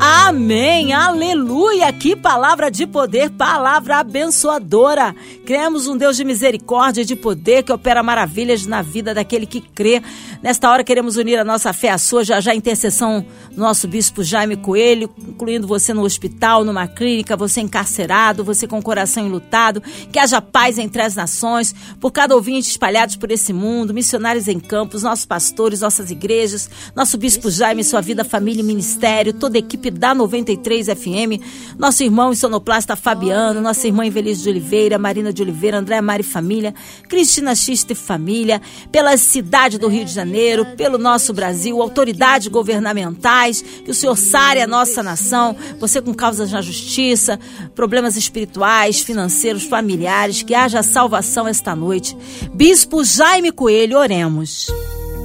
Amém, 0.00 0.92
aleluia! 0.92 1.92
Que 1.92 2.14
palavra 2.14 2.70
de 2.70 2.86
poder, 2.86 3.30
palavra 3.30 3.98
abençoadora. 3.98 5.14
Cremos 5.44 5.88
um 5.88 5.96
Deus 5.96 6.16
de 6.16 6.24
misericórdia 6.24 7.02
e 7.02 7.04
de 7.04 7.16
poder 7.16 7.64
que 7.64 7.72
opera 7.72 8.02
maravilhas 8.02 8.64
na 8.64 8.80
vida 8.80 9.12
daquele 9.12 9.44
que 9.44 9.60
crê. 9.60 10.00
Nesta 10.40 10.70
hora 10.70 10.84
queremos 10.84 11.16
unir 11.16 11.36
a 11.36 11.44
nossa 11.44 11.72
fé 11.72 11.90
à 11.90 11.98
sua, 11.98 12.22
já 12.22 12.40
já 12.40 12.54
intercessão 12.54 13.26
do 13.50 13.60
nosso 13.60 13.88
bispo 13.88 14.22
Jaime 14.22 14.56
Coelho, 14.56 15.10
incluindo 15.18 15.66
você 15.66 15.92
no 15.92 16.02
hospital, 16.02 16.64
numa 16.64 16.86
clínica, 16.86 17.36
você 17.36 17.60
encarcerado, 17.60 18.44
você 18.44 18.64
com 18.64 18.78
o 18.78 18.82
coração 18.82 19.26
enlutado, 19.26 19.82
que 20.12 20.18
haja 20.18 20.40
paz 20.40 20.78
entre 20.78 21.02
as 21.02 21.16
nações, 21.16 21.74
por 22.00 22.12
cada 22.12 22.36
ouvinte 22.36 22.70
espalhados 22.70 23.16
por 23.16 23.32
esse 23.32 23.52
mundo, 23.52 23.92
missionários 23.92 24.46
em 24.46 24.60
campos, 24.60 25.02
nossos 25.02 25.26
pastores, 25.26 25.80
nossas 25.80 26.12
igrejas, 26.12 26.70
nosso 26.94 27.18
bispo 27.18 27.50
Jaime, 27.50 27.82
sua 27.82 28.00
vida, 28.00 28.24
família 28.24 28.60
e 28.60 28.64
ministério, 28.64 29.32
toda 29.32 29.58
a 29.58 29.60
equipe 29.60 29.90
da 29.90 30.14
93 30.14 30.86
FM, 30.86 31.42
nosso 31.76 32.04
irmão 32.04 32.32
sonoplasta 32.32 32.94
Fabiano, 32.94 33.60
nossa 33.60 33.88
irmã 33.88 34.06
Invelise 34.06 34.44
de 34.44 34.50
Oliveira, 34.50 34.98
Marina 34.98 35.32
de 35.32 35.42
Oliveira, 35.42 35.78
André 35.78 36.00
Mari 36.00 36.22
Família, 36.22 36.72
Cristina 37.08 37.56
Xiste 37.56 37.96
Família, 37.96 38.62
pela 38.92 39.16
cidade 39.16 39.78
do 39.78 39.88
Rio 39.88 40.04
de 40.04 40.12
Janeiro, 40.12 40.27
pelo 40.76 40.98
nosso 40.98 41.32
Brasil, 41.32 41.80
autoridades 41.80 42.48
governamentais, 42.48 43.62
que 43.62 43.90
o 43.90 43.94
Senhor 43.94 44.16
sare 44.16 44.60
a 44.60 44.66
nossa 44.66 45.02
nação, 45.02 45.56
você 45.78 46.00
com 46.00 46.14
causas 46.14 46.52
na 46.52 46.60
justiça, 46.60 47.38
problemas 47.74 48.16
espirituais, 48.16 49.00
financeiros, 49.00 49.64
familiares, 49.64 50.42
que 50.42 50.54
haja 50.54 50.82
salvação 50.82 51.46
esta 51.46 51.74
noite. 51.74 52.16
Bispo 52.52 53.04
Jaime 53.04 53.52
Coelho, 53.52 53.98
oremos. 53.98 54.68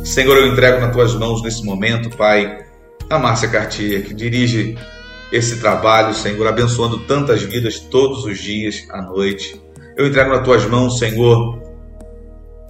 Senhor, 0.04 0.38
eu 0.38 0.48
entrego 0.48 0.82
nas 0.82 0.92
tuas 0.92 1.16
mãos 1.16 1.42
nesse 1.42 1.64
momento, 1.64 2.10
Pai, 2.18 2.66
a 3.10 3.18
Márcia 3.18 3.50
Cartier, 3.50 4.04
que 4.04 4.14
dirige 4.14 4.78
esse 5.32 5.60
trabalho, 5.60 6.14
Senhor, 6.14 6.46
abençoando 6.48 7.00
tantas 7.00 7.42
vidas 7.42 7.80
todos 7.80 8.26
os 8.26 8.38
dias, 8.38 8.86
à 8.92 9.02
noite. 9.02 9.60
Eu 9.96 10.08
entrego 10.08 10.30
nas 10.30 10.44
tuas 10.44 10.66
mãos, 10.66 11.00
Senhor, 11.00 11.63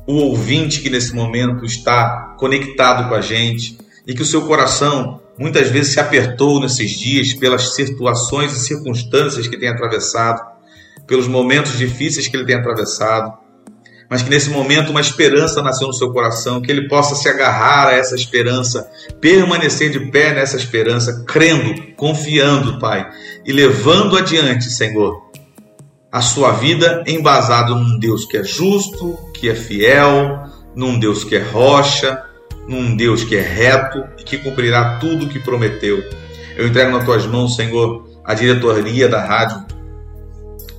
o 0.06 0.16
ouvinte 0.16 0.82
que 0.82 0.89
nesse 0.89 1.13
momento 1.13 1.66
está 1.66 2.36
conectado 2.38 3.08
com 3.10 3.16
a 3.16 3.22
gente 3.22 3.78
e 4.06 4.13
que 4.13 4.22
o 4.22 4.26
seu 4.26 4.44
coração 4.44 5.22
muitas 5.38 5.70
vezes 5.70 5.94
se 5.94 6.00
apertou 6.00 6.60
nesses 6.60 6.92
dias 6.92 7.34
pelas 7.34 7.74
situações 7.74 8.54
e 8.54 8.60
circunstâncias 8.60 9.48
que 9.48 9.58
tem 9.58 9.70
atravessado, 9.70 10.42
pelos 11.08 11.28
momentos 11.28 11.78
difíceis 11.78 12.28
que 12.28 12.36
ele 12.36 12.46
tem 12.46 12.56
atravessado 12.56 13.44
mas 14.13 14.22
que 14.22 14.30
nesse 14.30 14.52
momento 14.52 14.92
uma 14.92 15.02
esperança 15.02 15.60
nasceu 15.60 15.88
no 15.88 15.94
seu 15.94 16.12
coração, 16.12 16.62
que 16.62 16.72
ele 16.72 16.88
possa 16.88 17.16
se 17.16 17.28
agarrar 17.28 17.88
a 17.88 17.94
essa 17.94 18.13
esperança, 18.13 18.88
permanecer 19.20 19.89
de 19.89 20.12
pé 20.12 20.36
nessa 20.36 20.56
esperança, 20.56 21.24
crendo, 21.28 21.74
confiando, 21.96 22.78
Pai, 22.78 23.10
e 23.44 23.52
levando 23.52 24.16
adiante, 24.16 24.66
Senhor, 24.66 25.32
a 26.13 26.21
sua 26.21 26.52
vida 26.52 27.04
embasado 27.08 27.76
num 27.76 27.99
Deus 27.99 28.23
que 28.26 28.38
é 28.38 28.43
justo, 28.43 29.17
que 29.34 29.49
é 29.49 29.56
fiel, 29.56 30.43
num 30.76 30.97
Deus 30.97 31.26
que 31.26 31.36
é 31.36 31.41
rocha, 31.41 32.23
num 32.67 32.95
Deus 32.95 33.23
que 33.23 33.36
é 33.36 33.41
reto 33.41 34.06
e 34.17 34.23
que 34.23 34.38
cumprirá 34.38 34.99
tudo 34.99 35.26
o 35.26 35.30
que 35.30 35.39
prometeu. 35.39 36.02
Eu 36.56 36.67
entrego 36.67 36.91
nas 36.91 37.04
tuas 37.04 37.26
mãos, 37.26 37.56
Senhor, 37.56 38.08
a 38.23 38.34
diretoria 38.34 39.10
da 39.10 39.26
rádio 39.26 39.73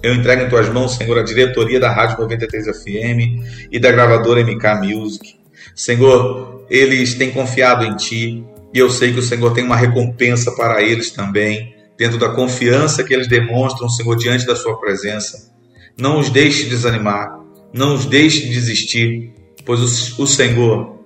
eu 0.05 0.12
entrego 0.12 0.42
em 0.42 0.49
tuas 0.51 0.68
mãos, 0.68 0.97
Senhor, 0.97 1.18
a 1.18 1.23
diretoria 1.23 1.81
da 1.81 1.90
Rádio 1.90 2.20
93 2.20 2.66
FM 2.77 3.73
e 3.73 3.79
da 3.79 3.90
gravadora 3.90 4.44
MK 4.44 4.75
Music. 4.83 5.35
Senhor, 5.75 6.66
eles 6.68 7.14
têm 7.14 7.31
confiado 7.31 7.87
em 7.87 7.97
Ti 7.97 8.44
e 8.75 8.79
eu 8.79 8.90
sei 8.90 9.14
que 9.14 9.20
o 9.20 9.23
Senhor 9.23 9.55
tem 9.55 9.64
uma 9.64 9.77
recompensa 9.77 10.53
para 10.53 10.83
eles 10.83 11.11
também, 11.11 11.74
dentro 11.97 12.19
da 12.19 12.31
confiança 12.31 13.05
que 13.05 13.15
eles 13.15 13.29
demonstram, 13.29 13.89
Senhor, 13.89 14.17
diante 14.17 14.47
da 14.47 14.57
Sua 14.57 14.79
presença. 14.79 15.53
Não 15.99 16.19
os 16.19 16.31
deixe 16.31 16.65
desanimar, 16.65 17.39
não 17.73 17.95
os 17.95 18.05
deixe 18.05 18.49
desistir, 18.49 19.33
pois 19.65 19.81
o, 19.81 20.23
o 20.23 20.27
Senhor, 20.27 20.99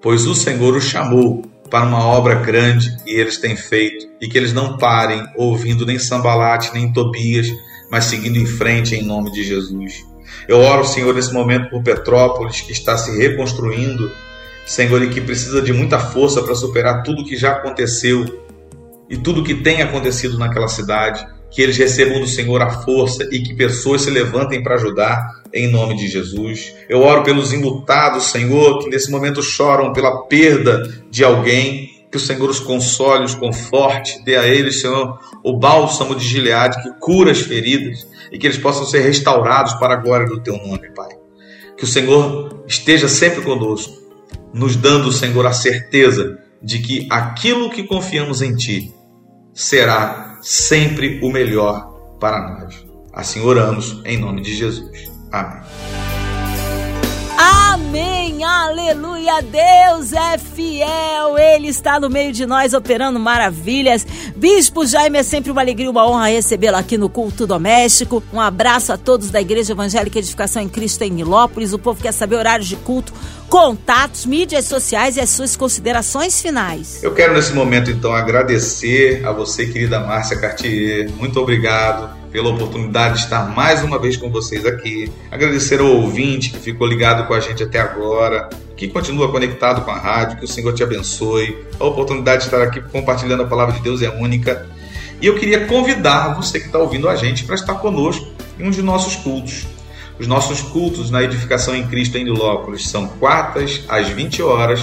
pois 0.00 0.26
o 0.26 0.34
Senhor 0.34 0.76
os 0.76 0.84
chamou 0.84 1.42
para 1.68 1.84
uma 1.84 2.04
obra 2.04 2.34
grande 2.34 2.96
e 3.06 3.14
eles 3.14 3.38
têm 3.38 3.56
feito, 3.56 4.06
e 4.20 4.28
que 4.28 4.38
eles 4.38 4.52
não 4.52 4.78
parem 4.78 5.22
ouvindo 5.36 5.84
nem 5.84 5.98
Sambalate, 5.98 6.72
nem 6.72 6.92
Tobias, 6.92 7.48
mas 7.90 8.04
seguindo 8.04 8.36
em 8.36 8.46
frente 8.46 8.94
em 8.94 9.02
nome 9.02 9.30
de 9.32 9.42
Jesus. 9.42 10.04
Eu 10.46 10.58
oro, 10.60 10.84
Senhor, 10.84 11.14
nesse 11.14 11.32
momento 11.32 11.70
por 11.70 11.82
Petrópolis, 11.82 12.60
que 12.60 12.72
está 12.72 12.96
se 12.96 13.16
reconstruindo, 13.16 14.10
Senhor, 14.66 15.02
e 15.02 15.08
que 15.08 15.20
precisa 15.20 15.62
de 15.62 15.72
muita 15.72 15.98
força 15.98 16.42
para 16.42 16.54
superar 16.54 17.02
tudo 17.02 17.24
que 17.24 17.36
já 17.36 17.52
aconteceu. 17.52 18.24
E 19.08 19.16
tudo 19.16 19.42
que 19.42 19.54
tem 19.54 19.82
acontecido 19.82 20.38
naquela 20.38 20.68
cidade, 20.68 21.26
que 21.50 21.62
eles 21.62 21.76
recebam 21.78 22.20
do 22.20 22.26
Senhor 22.26 22.60
a 22.60 22.70
força 22.82 23.26
e 23.32 23.40
que 23.40 23.54
pessoas 23.54 24.02
se 24.02 24.10
levantem 24.10 24.62
para 24.62 24.74
ajudar, 24.74 25.42
em 25.52 25.70
nome 25.70 25.96
de 25.96 26.06
Jesus. 26.08 26.74
Eu 26.88 27.00
oro 27.00 27.22
pelos 27.22 27.52
enlutados, 27.52 28.24
Senhor, 28.24 28.80
que 28.80 28.90
nesse 28.90 29.10
momento 29.10 29.42
choram 29.42 29.92
pela 29.92 30.24
perda 30.26 30.82
de 31.10 31.24
alguém, 31.24 32.06
que 32.10 32.16
o 32.16 32.20
Senhor 32.20 32.48
os 32.48 32.60
console, 32.60 33.24
os 33.24 33.34
conforte, 33.34 34.22
dê 34.24 34.36
a 34.36 34.46
eles, 34.46 34.80
Senhor, 34.80 35.18
o 35.42 35.58
bálsamo 35.58 36.14
de 36.14 36.24
Gileade 36.24 36.82
que 36.82 37.00
cura 37.00 37.32
as 37.32 37.40
feridas 37.40 38.06
e 38.30 38.38
que 38.38 38.46
eles 38.46 38.58
possam 38.58 38.84
ser 38.84 39.00
restaurados 39.00 39.74
para 39.74 39.94
a 39.94 39.98
glória 39.98 40.26
do 40.26 40.40
Teu 40.40 40.56
nome, 40.56 40.90
Pai. 40.94 41.16
Que 41.76 41.84
o 41.84 41.86
Senhor 41.86 42.64
esteja 42.66 43.08
sempre 43.08 43.42
conosco, 43.42 43.96
nos 44.52 44.76
dando, 44.76 45.12
Senhor, 45.12 45.46
a 45.46 45.52
certeza 45.52 46.38
de 46.62 46.80
que 46.80 47.06
aquilo 47.10 47.70
que 47.70 47.84
confiamos 47.84 48.42
em 48.42 48.54
Ti 48.54 48.92
será 49.58 50.38
sempre 50.40 51.18
o 51.20 51.32
melhor 51.32 52.16
para 52.20 52.60
nós. 52.60 52.86
Assim 53.12 53.40
oramos 53.40 54.00
em 54.04 54.16
nome 54.16 54.40
de 54.40 54.54
Jesus. 54.54 55.10
Amém. 55.32 55.62
Amém, 57.36 58.27
aleluia, 58.44 59.40
Deus 59.42 60.12
é 60.12 60.36
fiel, 60.38 61.38
Ele 61.38 61.68
está 61.68 61.98
no 62.00 62.10
meio 62.10 62.32
de 62.32 62.46
nós 62.46 62.74
operando 62.74 63.18
maravilhas. 63.18 64.06
Bispo 64.36 64.86
Jaime, 64.86 65.18
é 65.18 65.22
sempre 65.22 65.50
uma 65.50 65.60
alegria, 65.60 65.90
uma 65.90 66.08
honra 66.08 66.28
recebê-lo 66.28 66.76
aqui 66.76 66.98
no 66.98 67.08
culto 67.08 67.46
doméstico. 67.46 68.22
Um 68.32 68.40
abraço 68.40 68.92
a 68.92 68.98
todos 68.98 69.30
da 69.30 69.40
Igreja 69.40 69.72
Evangélica 69.72 70.18
Edificação 70.18 70.62
em 70.62 70.68
Cristo 70.68 71.02
em 71.02 71.10
Nilópolis. 71.10 71.72
O 71.72 71.78
povo 71.78 72.02
quer 72.02 72.12
saber 72.12 72.36
horários 72.36 72.68
de 72.68 72.76
culto, 72.76 73.12
contatos, 73.48 74.26
mídias 74.26 74.64
sociais 74.64 75.16
e 75.16 75.20
as 75.20 75.30
suas 75.30 75.56
considerações 75.56 76.42
finais. 76.42 77.02
Eu 77.02 77.14
quero 77.14 77.34
nesse 77.34 77.52
momento 77.52 77.90
então 77.90 78.12
agradecer 78.12 79.24
a 79.24 79.32
você, 79.32 79.66
querida 79.66 80.00
Márcia 80.00 80.40
Cartier. 80.40 81.10
Muito 81.16 81.40
obrigado 81.40 82.17
pela 82.30 82.50
oportunidade 82.50 83.14
de 83.14 83.20
estar 83.24 83.54
mais 83.54 83.82
uma 83.82 83.98
vez 83.98 84.16
com 84.16 84.30
vocês 84.30 84.66
aqui. 84.66 85.10
Agradecer 85.30 85.80
ao 85.80 85.86
ouvinte 85.86 86.50
que 86.50 86.58
ficou 86.58 86.86
ligado 86.86 87.26
com 87.26 87.34
a 87.34 87.40
gente 87.40 87.62
até 87.62 87.80
agora, 87.80 88.48
que 88.76 88.88
continua 88.88 89.30
conectado 89.30 89.82
com 89.82 89.90
a 89.90 89.98
rádio, 89.98 90.38
que 90.38 90.44
o 90.44 90.48
Senhor 90.48 90.72
te 90.72 90.82
abençoe. 90.82 91.58
A 91.80 91.84
oportunidade 91.84 92.42
de 92.42 92.44
estar 92.44 92.62
aqui 92.62 92.80
compartilhando 92.80 93.42
a 93.42 93.46
palavra 93.46 93.74
de 93.74 93.80
Deus 93.80 94.02
é 94.02 94.10
única. 94.10 94.66
E 95.20 95.26
eu 95.26 95.34
queria 95.36 95.66
convidar 95.66 96.34
você 96.34 96.60
que 96.60 96.66
está 96.66 96.78
ouvindo 96.78 97.08
a 97.08 97.16
gente 97.16 97.44
para 97.44 97.54
estar 97.54 97.74
conosco 97.74 98.28
em 98.58 98.66
um 98.66 98.70
de 98.70 98.82
nossos 98.82 99.16
cultos. 99.16 99.66
Os 100.18 100.26
nossos 100.26 100.60
cultos 100.60 101.10
na 101.10 101.22
edificação 101.22 101.74
em 101.74 101.86
Cristo 101.86 102.18
em 102.18 102.24
Nilópolis 102.24 102.88
são 102.88 103.06
quartas 103.06 103.84
às 103.88 104.08
20 104.08 104.42
horas, 104.42 104.80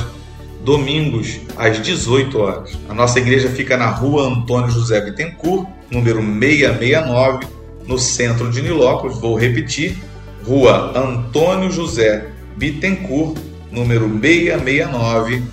domingos 0.64 1.40
às 1.58 1.82
18 1.82 2.40
horas. 2.40 2.78
A 2.90 2.94
nossa 2.94 3.20
igreja 3.20 3.50
fica 3.50 3.76
na 3.76 3.88
rua 3.88 4.28
Antônio 4.28 4.72
José 4.72 5.02
Bittencourt, 5.02 5.68
número 5.90 6.22
669, 6.22 7.48
no 7.88 7.98
centro 7.98 8.52
de 8.52 8.62
Nilópolis. 8.62 9.18
Vou 9.20 9.38
repetir: 9.38 9.98
Rua 10.46 10.92
Antônio 10.98 11.72
José 11.72 12.28
Bittencourt, 12.56 13.38
número 13.72 14.08
669, 14.20 15.44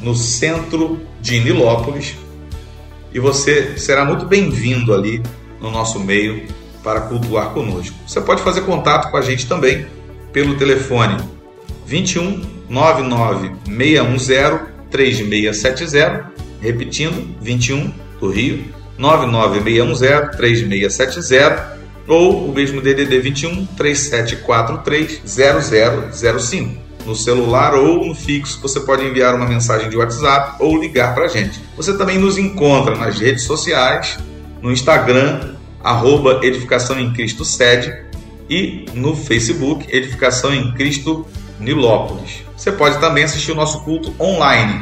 no 0.00 0.14
centro 0.14 1.00
de 1.20 1.40
Nilópolis. 1.40 2.16
E 3.12 3.20
você 3.20 3.78
será 3.78 4.04
muito 4.04 4.26
bem-vindo 4.26 4.92
ali 4.92 5.22
no 5.60 5.70
nosso 5.70 6.00
meio 6.00 6.46
para 6.82 7.02
cultuar 7.02 7.50
conosco. 7.50 7.96
Você 8.06 8.20
pode 8.20 8.42
fazer 8.42 8.62
contato 8.62 9.10
com 9.10 9.16
a 9.16 9.22
gente 9.22 9.46
também 9.46 9.86
pelo 10.32 10.56
telefone 10.56 11.16
21 11.86 12.42
99 12.68 13.52
610 13.66 14.74
3670, 14.90 16.32
repetindo 16.60 17.34
21 17.40 17.92
do 18.20 18.30
Rio 18.30 18.64
99610-3670 18.98 21.74
ou 22.06 22.48
o 22.48 22.52
mesmo 22.52 22.80
DDD 22.80 23.18
21 23.18 23.66
3743 23.66 25.22
0005. 26.12 26.84
No 27.06 27.14
celular 27.14 27.74
ou 27.74 28.06
no 28.06 28.14
fixo, 28.14 28.58
você 28.62 28.80
pode 28.80 29.04
enviar 29.04 29.34
uma 29.34 29.46
mensagem 29.46 29.90
de 29.90 29.96
WhatsApp 29.96 30.56
ou 30.58 30.80
ligar 30.80 31.14
para 31.14 31.26
a 31.26 31.28
gente. 31.28 31.60
Você 31.76 31.96
também 31.98 32.18
nos 32.18 32.38
encontra 32.38 32.96
nas 32.96 33.18
redes 33.18 33.44
sociais, 33.44 34.18
no 34.62 34.72
Instagram, 34.72 35.54
arroba 35.82 36.40
Edificação 36.42 36.98
em 36.98 37.12
Cristo 37.12 37.44
Sede 37.44 37.94
e 38.48 38.86
no 38.94 39.14
Facebook, 39.14 39.86
Edificação 39.94 40.54
em 40.54 40.72
Cristo 40.72 41.26
Nilópolis. 41.60 42.42
Você 42.56 42.72
pode 42.72 42.98
também 42.98 43.24
assistir 43.24 43.52
o 43.52 43.54
nosso 43.54 43.84
culto 43.84 44.14
online 44.18 44.80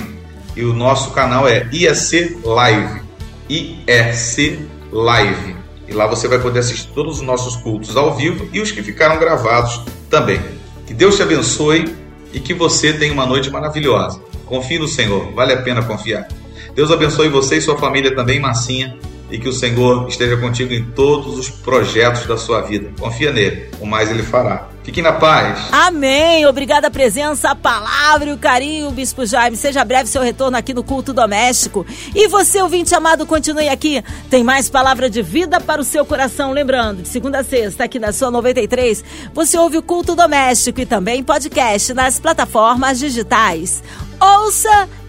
e 0.55 0.63
o 0.63 0.73
nosso 0.73 1.11
canal 1.11 1.49
é 1.49 1.69
IAC 1.73 2.39
Live. 2.45 3.03
IEC 3.49 4.61
Live. 4.93 5.57
E 5.89 5.93
lá 5.93 6.07
você 6.07 6.29
vai 6.29 6.39
poder 6.39 6.61
assistir 6.61 6.89
todos 6.95 7.17
os 7.17 7.23
nossos 7.23 7.57
cultos 7.57 7.97
ao 7.97 8.15
vivo 8.15 8.49
e 8.53 8.61
os 8.61 8.71
que 8.71 8.83
ficaram 8.83 9.19
gravados 9.19 9.83
também. 10.09 10.41
Que 10.87 10.95
Deus 10.95 11.17
te 11.17 11.23
abençoe 11.23 11.95
e 12.33 12.41
que 12.41 12.55
você 12.55 12.93
tenha 12.93 13.13
uma 13.13 13.27
noite 13.27 13.51
maravilhosa. 13.51 14.21
Confie 14.47 14.79
no 14.79 14.89
Senhor, 14.89 15.33
vale 15.33 15.53
a 15.53 15.63
pena 15.63 15.83
confiar. 15.83 16.29
Deus 16.75 16.91
abençoe 16.91 17.29
você 17.29 17.57
e 17.57 17.61
sua 17.61 17.77
família 17.77 18.15
também, 18.15 18.41
Massinha, 18.41 18.97
e 19.31 19.39
que 19.39 19.49
o 19.49 19.53
Senhor 19.53 20.09
esteja 20.09 20.37
contigo 20.37 20.73
em 20.73 20.85
todos 20.85 21.39
os 21.39 21.51
projetos 21.51 22.27
da 22.27 22.37
sua 22.37 22.61
vida. 22.63 22.91
Confia 22.99 23.33
nele, 23.33 23.69
o 23.81 23.87
mais 23.87 24.11
ele 24.11 24.23
fará. 24.23 24.72
Fique 24.83 25.01
na 25.01 25.13
paz. 25.13 25.69
Amém. 25.71 26.45
Obrigada 26.47 26.89
a 26.89 26.91
presença, 26.91 27.51
a 27.51 27.55
palavra 27.55 28.31
e 28.31 28.33
o 28.33 28.39
carinho, 28.39 28.91
Bispo 28.91 29.25
Jaime. 29.25 29.57
Seja 29.57 29.85
breve 29.85 30.09
seu 30.09 30.23
retorno 30.23 30.57
aqui 30.57 30.75
no 30.75 30.83
culto 30.83 31.13
doméstico. 31.13 31.87
E 32.15 32.27
você, 32.27 32.61
ouvinte 32.61 32.93
amado, 32.95 33.25
continue 33.25 33.69
aqui. 33.69 34.03
Tem 34.29 34.43
mais 34.43 34.69
palavra 34.69 35.09
de 35.09 35.23
vida 35.23 35.61
para 35.61 35.81
o 35.81 35.85
seu 35.85 36.05
coração. 36.05 36.51
Lembrando, 36.53 37.03
de 37.03 37.09
segunda 37.09 37.39
a 37.41 37.45
sexta, 37.45 37.85
aqui 37.85 37.99
na 37.99 38.13
sua 38.13 38.31
93, 38.31 39.05
você 39.33 39.57
ouve 39.57 39.79
o 39.79 39.83
culto 39.83 40.17
doméstico 40.17 40.81
e 40.81 40.87
também 40.87 41.23
podcast 41.23 41.95
nas 41.95 42.19
plataformas 42.19 42.99
digitais. 42.99 43.83
Ouça 44.21 44.89